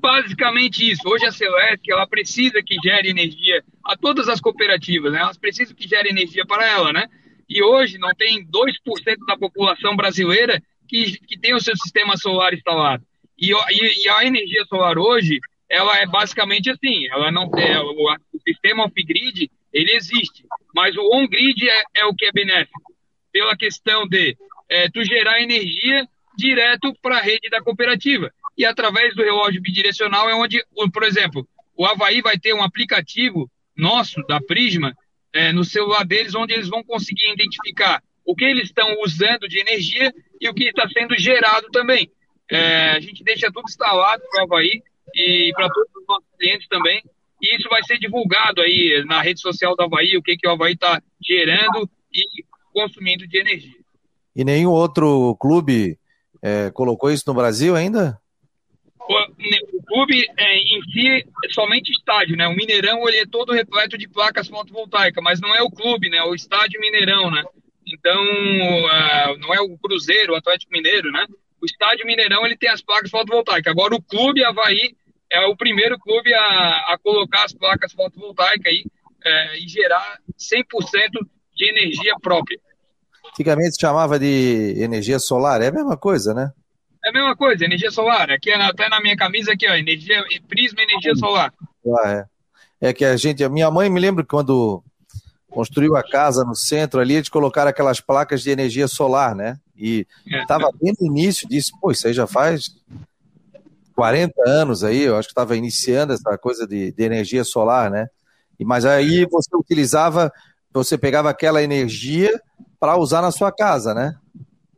[0.00, 1.02] basicamente isso.
[1.06, 5.20] Hoje a Celesc ela precisa que gere energia a todas as cooperativas, né?
[5.20, 7.08] Elas precisam que gere energia para ela, né?
[7.48, 12.54] E hoje não tem 2% da população brasileira que, que tem o seu sistema solar
[12.54, 13.04] instalado.
[13.38, 18.10] E, e, e a energia solar hoje, ela é basicamente assim, ela não tem, o,
[18.34, 22.92] o sistema off-grid, ele existe, mas o on-grid é, é, o que é benéfico,
[23.30, 24.36] pela questão de
[24.68, 26.08] é, tu gerar energia
[26.38, 28.32] direto para a rede da cooperativa.
[28.56, 33.50] E através do relógio bidirecional é onde, por exemplo, o Havaí vai ter um aplicativo
[33.76, 34.94] nosso, da Prisma,
[35.32, 39.58] é, no celular deles, onde eles vão conseguir identificar o que eles estão usando de
[39.58, 42.10] energia e o que está sendo gerado também.
[42.50, 44.82] É, a gente deixa tudo instalado para o Havaí
[45.14, 47.02] e para todos os nossos clientes também.
[47.42, 50.52] E isso vai ser divulgado aí na rede social do Havaí, o que, que o
[50.52, 53.78] Havaí está gerando e consumindo de energia.
[54.34, 55.98] E nenhum outro clube
[56.42, 58.18] é, colocou isso no Brasil ainda?
[59.00, 62.46] O, o clube é, em si é somente estádio, né?
[62.46, 66.22] O Mineirão ele é todo repleto de placas fotovoltaicas, mas não é o clube, né?
[66.22, 67.42] O estádio Mineirão, né?
[67.86, 71.26] Então, uh, não é o Cruzeiro, o Atlético Mineiro, né?
[71.60, 73.70] O estádio Mineirão ele tem as placas fotovoltaicas.
[73.70, 74.94] Agora o clube Havaí
[75.30, 78.84] é o primeiro clube a, a colocar as placas fotovoltaicas aí
[79.24, 82.58] é, e gerar 100% de energia própria.
[83.30, 86.52] Antigamente se chamava de energia solar, é a mesma coisa, né?
[87.04, 88.30] É a mesma coisa, energia solar.
[88.30, 91.52] Aqui até na minha camisa aqui, ó, energia, Prisma Energia Solar.
[92.02, 92.26] Ah,
[92.80, 92.88] é.
[92.88, 94.82] é que a gente, a minha mãe me lembra quando
[95.48, 99.58] construiu a casa no centro ali, eles colocaram aquelas placas de energia solar, né?
[99.76, 100.70] E estava é.
[100.80, 102.70] bem no início disso, pô, isso aí já faz
[103.94, 108.08] 40 anos aí, eu acho que estava iniciando essa coisa de, de, energia solar, né?
[108.58, 110.32] E, mas aí você utilizava,
[110.72, 112.40] você pegava aquela energia
[112.78, 114.16] para usar na sua casa, né?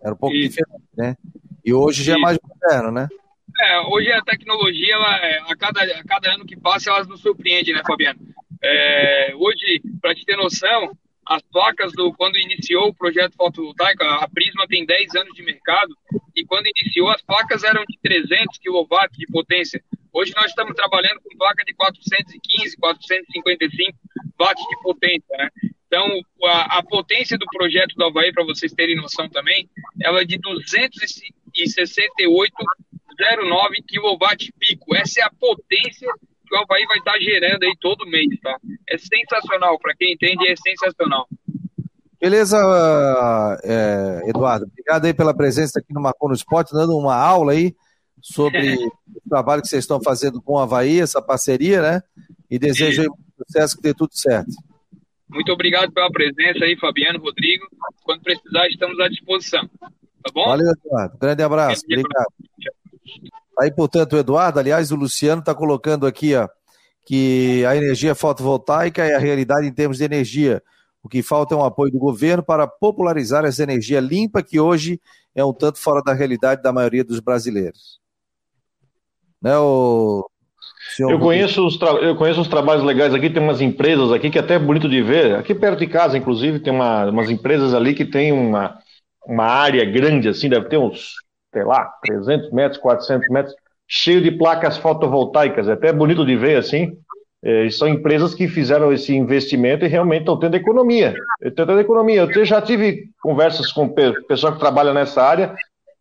[0.02, 0.50] Era um pouco Isso.
[0.50, 1.16] diferente, né?
[1.64, 3.08] E hoje já é mais moderno, né?
[3.60, 7.20] É, hoje a tecnologia, ela, é, a, cada, a cada ano que passa, ela nos
[7.20, 8.18] surpreende, né, Fabiano?
[8.62, 10.96] É, hoje, para te ter noção,
[11.26, 15.94] as placas do quando iniciou o projeto fotovoltaico, a Prisma tem 10 anos de mercado,
[16.34, 19.82] e quando iniciou as placas eram de 300 kW de potência.
[20.12, 23.98] Hoje nós estamos trabalhando com placa de 415, 455
[24.38, 25.48] watts de potência, né?
[25.90, 26.06] Então,
[26.44, 29.68] a, a potência do projeto do Havaí, para vocês terem noção também,
[30.00, 30.46] ela é de 268,09
[33.88, 34.94] kW pico.
[34.94, 36.08] Essa é a potência
[36.46, 38.56] que o Havaí vai estar gerando aí todo mês, tá?
[38.88, 41.26] É sensacional, para quem entende, é sensacional.
[42.20, 42.56] Beleza,
[43.64, 44.66] é, Eduardo.
[44.66, 47.74] Obrigado aí pela presença aqui no Marcou no Esporte, dando uma aula aí
[48.22, 48.76] sobre
[49.12, 52.02] o trabalho que vocês estão fazendo com o Havaí, essa parceria, né?
[52.48, 54.69] E desejo aí muito sucesso, que dê tudo certo.
[55.30, 57.66] Muito obrigado pela presença aí, Fabiano, Rodrigo.
[58.04, 59.68] Quando precisar, estamos à disposição.
[59.80, 60.46] Tá bom?
[60.46, 61.18] Valeu, Eduardo.
[61.18, 61.82] Grande abraço.
[61.86, 62.26] Grande obrigado.
[63.58, 66.48] Aí, portanto, o Eduardo, aliás, o Luciano está colocando aqui, ó,
[67.06, 70.62] que a energia fotovoltaica é a realidade em termos de energia.
[71.02, 75.00] O que falta é um apoio do governo para popularizar essa energia limpa que hoje
[75.34, 78.00] é um tanto fora da realidade da maioria dos brasileiros.
[79.40, 80.28] Né, o,
[81.08, 84.40] eu conheço, os eu conheço os trabalhos legais aqui, tem umas empresas aqui que é
[84.40, 85.36] até bonito de ver.
[85.36, 88.78] Aqui perto de casa, inclusive, tem uma, umas empresas ali que tem uma,
[89.26, 91.14] uma área grande, assim, deve ter uns,
[91.52, 93.54] sei lá, 300 metros, 400 metros,
[93.88, 95.68] cheio de placas fotovoltaicas.
[95.68, 96.92] É até bonito de ver, assim.
[97.42, 101.14] É, são empresas que fizeram esse investimento e realmente estão tendo economia.
[101.42, 102.28] Estão tendo economia.
[102.34, 103.94] Eu já tive conversas com
[104.28, 105.54] pessoal que trabalha nessa área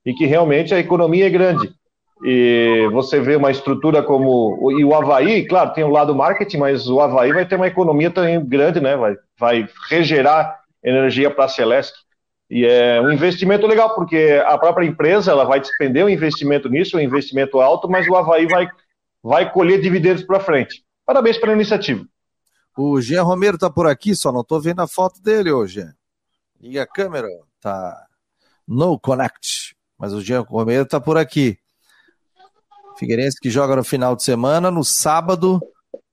[0.05, 1.78] e que realmente a economia é grande
[2.23, 4.71] e você vê uma estrutura como.
[4.77, 8.11] E o Havaí, claro, tem o lado marketing, mas o Havaí vai ter uma economia
[8.11, 8.95] também grande, né?
[8.97, 11.97] Vai, vai regerar energia para a Celeste.
[12.49, 16.97] E é um investimento legal, porque a própria empresa ela vai despender um investimento nisso,
[16.97, 18.67] um investimento alto, mas o Havaí vai,
[19.23, 20.83] vai colher dividendos para frente.
[21.05, 22.03] Parabéns pela iniciativa.
[22.75, 25.85] O Jean Romero está por aqui, só não estou vendo a foto dele hoje.
[26.59, 27.27] Liga a câmera,
[27.61, 27.95] tá
[28.67, 29.75] no connect.
[29.97, 31.57] Mas o Jean Romero está por aqui.
[32.99, 35.61] Figueirense que joga no final de semana, no sábado,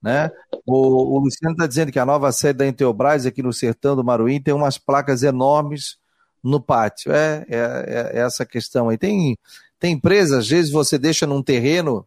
[0.01, 0.30] né?
[0.64, 4.05] O, o Luciano está dizendo que a nova sede da Intelbras aqui no sertão do
[4.05, 5.99] Maruim tem umas placas enormes
[6.45, 7.11] no pátio.
[7.11, 8.97] É, é, é essa questão aí.
[8.97, 9.37] Tem,
[9.80, 12.07] tem empresas, às vezes você deixa num terreno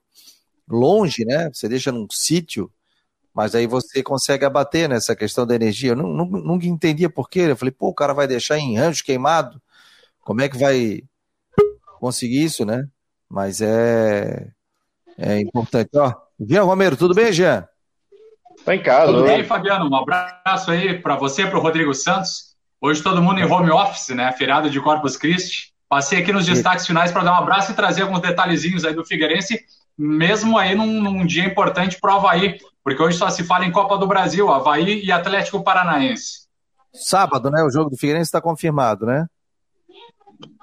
[0.66, 1.50] longe, né?
[1.54, 2.72] Você deixa num sítio,
[3.34, 5.92] mas aí você consegue abater nessa questão da energia.
[5.92, 7.42] Eu nunca entendia por quê.
[7.42, 9.62] Eu falei, pô, o cara vai deixar em rancho queimado.
[10.22, 11.04] Como é que vai
[12.00, 12.88] conseguir isso, né?
[13.30, 14.50] Mas é
[15.20, 15.90] é importante.
[15.96, 17.68] Ó, Jean Romero, tudo bem, Jean?
[18.66, 19.12] Tá em casa.
[19.12, 19.90] Tudo bem, Fabiano?
[19.90, 22.56] Um abraço aí para você, para o Rodrigo Santos.
[22.82, 24.32] Hoje todo mundo em home office, né?
[24.32, 25.74] Feriado de Corpus Christi.
[25.88, 29.06] Passei aqui nos destaques finais para dar um abraço e trazer alguns detalhezinhos aí do
[29.06, 29.60] Figueirense
[30.00, 33.72] mesmo aí num, num dia importante para o Havaí, porque hoje só se fala em
[33.72, 36.48] Copa do Brasil, Havaí e Atlético Paranaense.
[36.94, 37.62] Sábado, né?
[37.64, 39.28] O jogo do Figueirense está confirmado, né?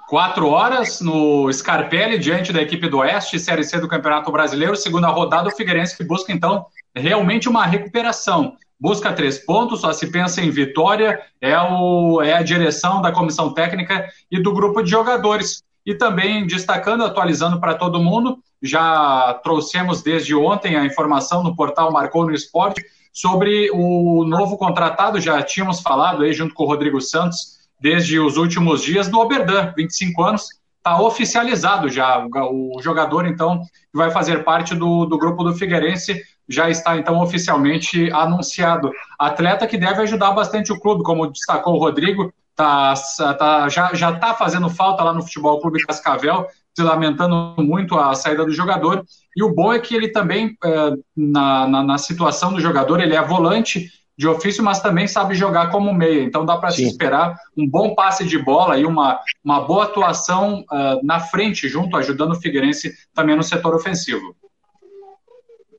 [0.07, 4.73] Quatro horas no Scarpelli, diante da equipe do Oeste, Série C do Campeonato Brasileiro.
[4.73, 8.53] Segunda rodada, o Figueirense que busca, então, realmente uma recuperação.
[8.79, 13.53] Busca três pontos, só se pensa em vitória, é, o, é a direção da comissão
[13.53, 15.61] técnica e do grupo de jogadores.
[15.85, 21.91] E também destacando, atualizando para todo mundo, já trouxemos desde ontem a informação no portal
[21.91, 22.81] Marcou no Esporte
[23.11, 28.37] sobre o novo contratado, já tínhamos falado aí junto com o Rodrigo Santos, desde os
[28.37, 30.47] últimos dias do Oberdan, 25 anos,
[30.77, 32.25] está oficializado já.
[32.25, 37.21] O jogador, então, que vai fazer parte do, do grupo do Figueirense, já está, então,
[37.21, 38.91] oficialmente anunciado.
[39.19, 42.93] Atleta que deve ajudar bastante o clube, como destacou o Rodrigo, tá,
[43.37, 48.45] tá, já está fazendo falta lá no Futebol Clube Cascavel, se lamentando muito a saída
[48.45, 49.03] do jogador.
[49.35, 53.15] E o bom é que ele também, eh, na, na, na situação do jogador, ele
[53.15, 56.23] é volante, de ofício, mas também sabe jogar como meia.
[56.23, 60.65] Então dá para se esperar um bom passe de bola e uma, uma boa atuação
[60.71, 64.35] uh, na frente, junto, ajudando o Figueirense também no setor ofensivo.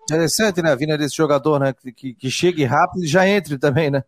[0.05, 0.71] Interessante, né?
[0.71, 1.75] A vinda desse jogador, né?
[1.95, 4.03] Que, que chegue rápido e já entre também, né?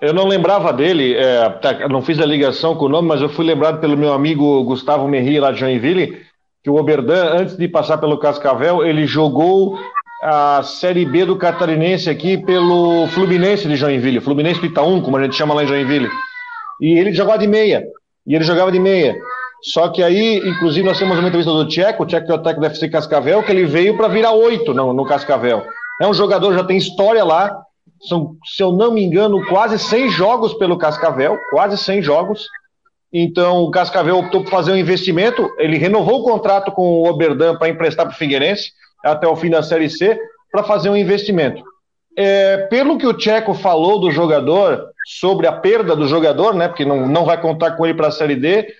[0.00, 3.28] Eu não lembrava dele, é, tá, não fiz a ligação com o nome, mas eu
[3.28, 6.22] fui lembrado pelo meu amigo Gustavo Merri, lá de Joinville,
[6.62, 9.78] que o Oberdan, antes de passar pelo Cascavel, ele jogou
[10.22, 15.22] a Série B do Catarinense aqui pelo Fluminense de Joinville, Fluminense do Itaú, como a
[15.22, 16.10] gente chama lá em Joinville.
[16.80, 17.84] E ele jogava de meia.
[18.26, 19.16] E ele jogava de meia.
[19.62, 22.60] Só que aí, inclusive, nós temos uma entrevista do Tcheco, o Tcheco é o técnico
[22.60, 25.62] do FC Cascavel, que ele veio para virar oito no, no Cascavel.
[26.00, 27.54] É um jogador, já tem história lá.
[28.08, 32.46] São, se eu não me engano, quase 100 jogos pelo Cascavel, quase 100 jogos.
[33.12, 35.50] Então, o Cascavel optou por fazer um investimento.
[35.58, 38.70] Ele renovou o contrato com o Oberdan para emprestar para o Figueirense
[39.04, 40.18] até o fim da Série C
[40.50, 41.62] para fazer um investimento.
[42.16, 46.84] É, pelo que o Tcheco falou do jogador, sobre a perda do jogador, né, porque
[46.84, 48.74] não, não vai contar com ele para a Série D,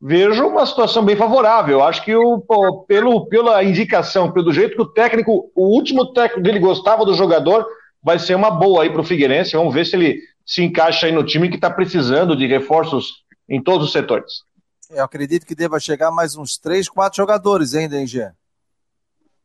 [0.00, 1.82] vejo uma situação bem favorável.
[1.82, 2.40] Acho que o,
[2.88, 7.66] pelo, pela indicação, pelo jeito que o técnico, o último técnico dele gostava do jogador,
[8.02, 9.56] vai ser uma boa aí para o Figueirense.
[9.56, 13.62] Vamos ver se ele se encaixa aí no time que está precisando de reforços em
[13.62, 14.42] todos os setores.
[14.88, 18.06] Eu acredito que deva chegar mais uns três, quatro jogadores ainda, hein?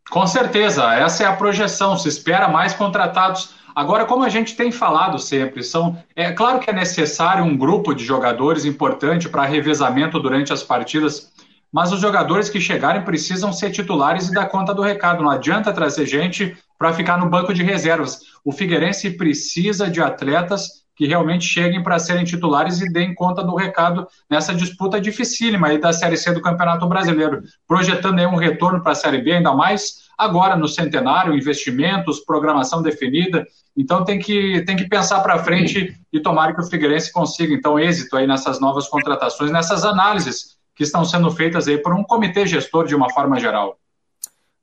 [0.09, 1.97] Com certeza, essa é a projeção.
[1.97, 3.55] Se espera mais contratados.
[3.75, 7.93] Agora, como a gente tem falado sempre, são é claro que é necessário um grupo
[7.93, 11.33] de jogadores importante para revezamento durante as partidas,
[11.73, 15.23] mas os jogadores que chegarem precisam ser titulares e dar conta do recado.
[15.23, 18.21] Não adianta trazer gente para ficar no banco de reservas.
[18.45, 23.55] O Figueirense precisa de atletas que realmente cheguem para serem titulares e deem conta do
[23.55, 28.81] recado nessa disputa dificílima aí da Série C do Campeonato Brasileiro, projetando aí um retorno
[28.81, 33.45] para a Série B, ainda mais agora no centenário, investimentos, programação definida.
[33.75, 37.77] Então tem que, tem que pensar para frente e tomar que o Figueirense consiga então
[37.77, 42.45] êxito aí nessas novas contratações, nessas análises que estão sendo feitas aí por um comitê
[42.45, 43.77] gestor de uma forma geral.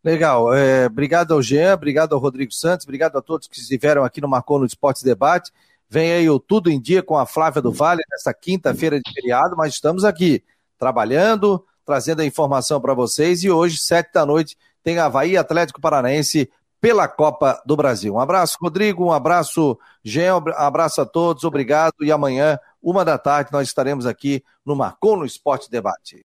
[0.05, 0.53] Legal.
[0.53, 4.29] É, obrigado ao Jean, obrigado ao Rodrigo Santos, obrigado a todos que estiveram aqui no
[4.29, 5.53] Marcou no Esportes Debate.
[5.93, 9.55] Vem aí o Tudo em Dia com a Flávia do Vale nessa quinta-feira de feriado,
[9.59, 10.43] mas estamos aqui
[10.79, 16.51] trabalhando, trazendo a informação para vocês e hoje, sete da noite, tem Havaí Atlético Paranaense
[16.81, 18.15] pela Copa do Brasil.
[18.15, 23.19] Um abraço, Rodrigo, um abraço, Jean, um abraço a todos, obrigado e amanhã, uma da
[23.19, 26.17] tarde, nós estaremos aqui no Marcou no Esporte Debate.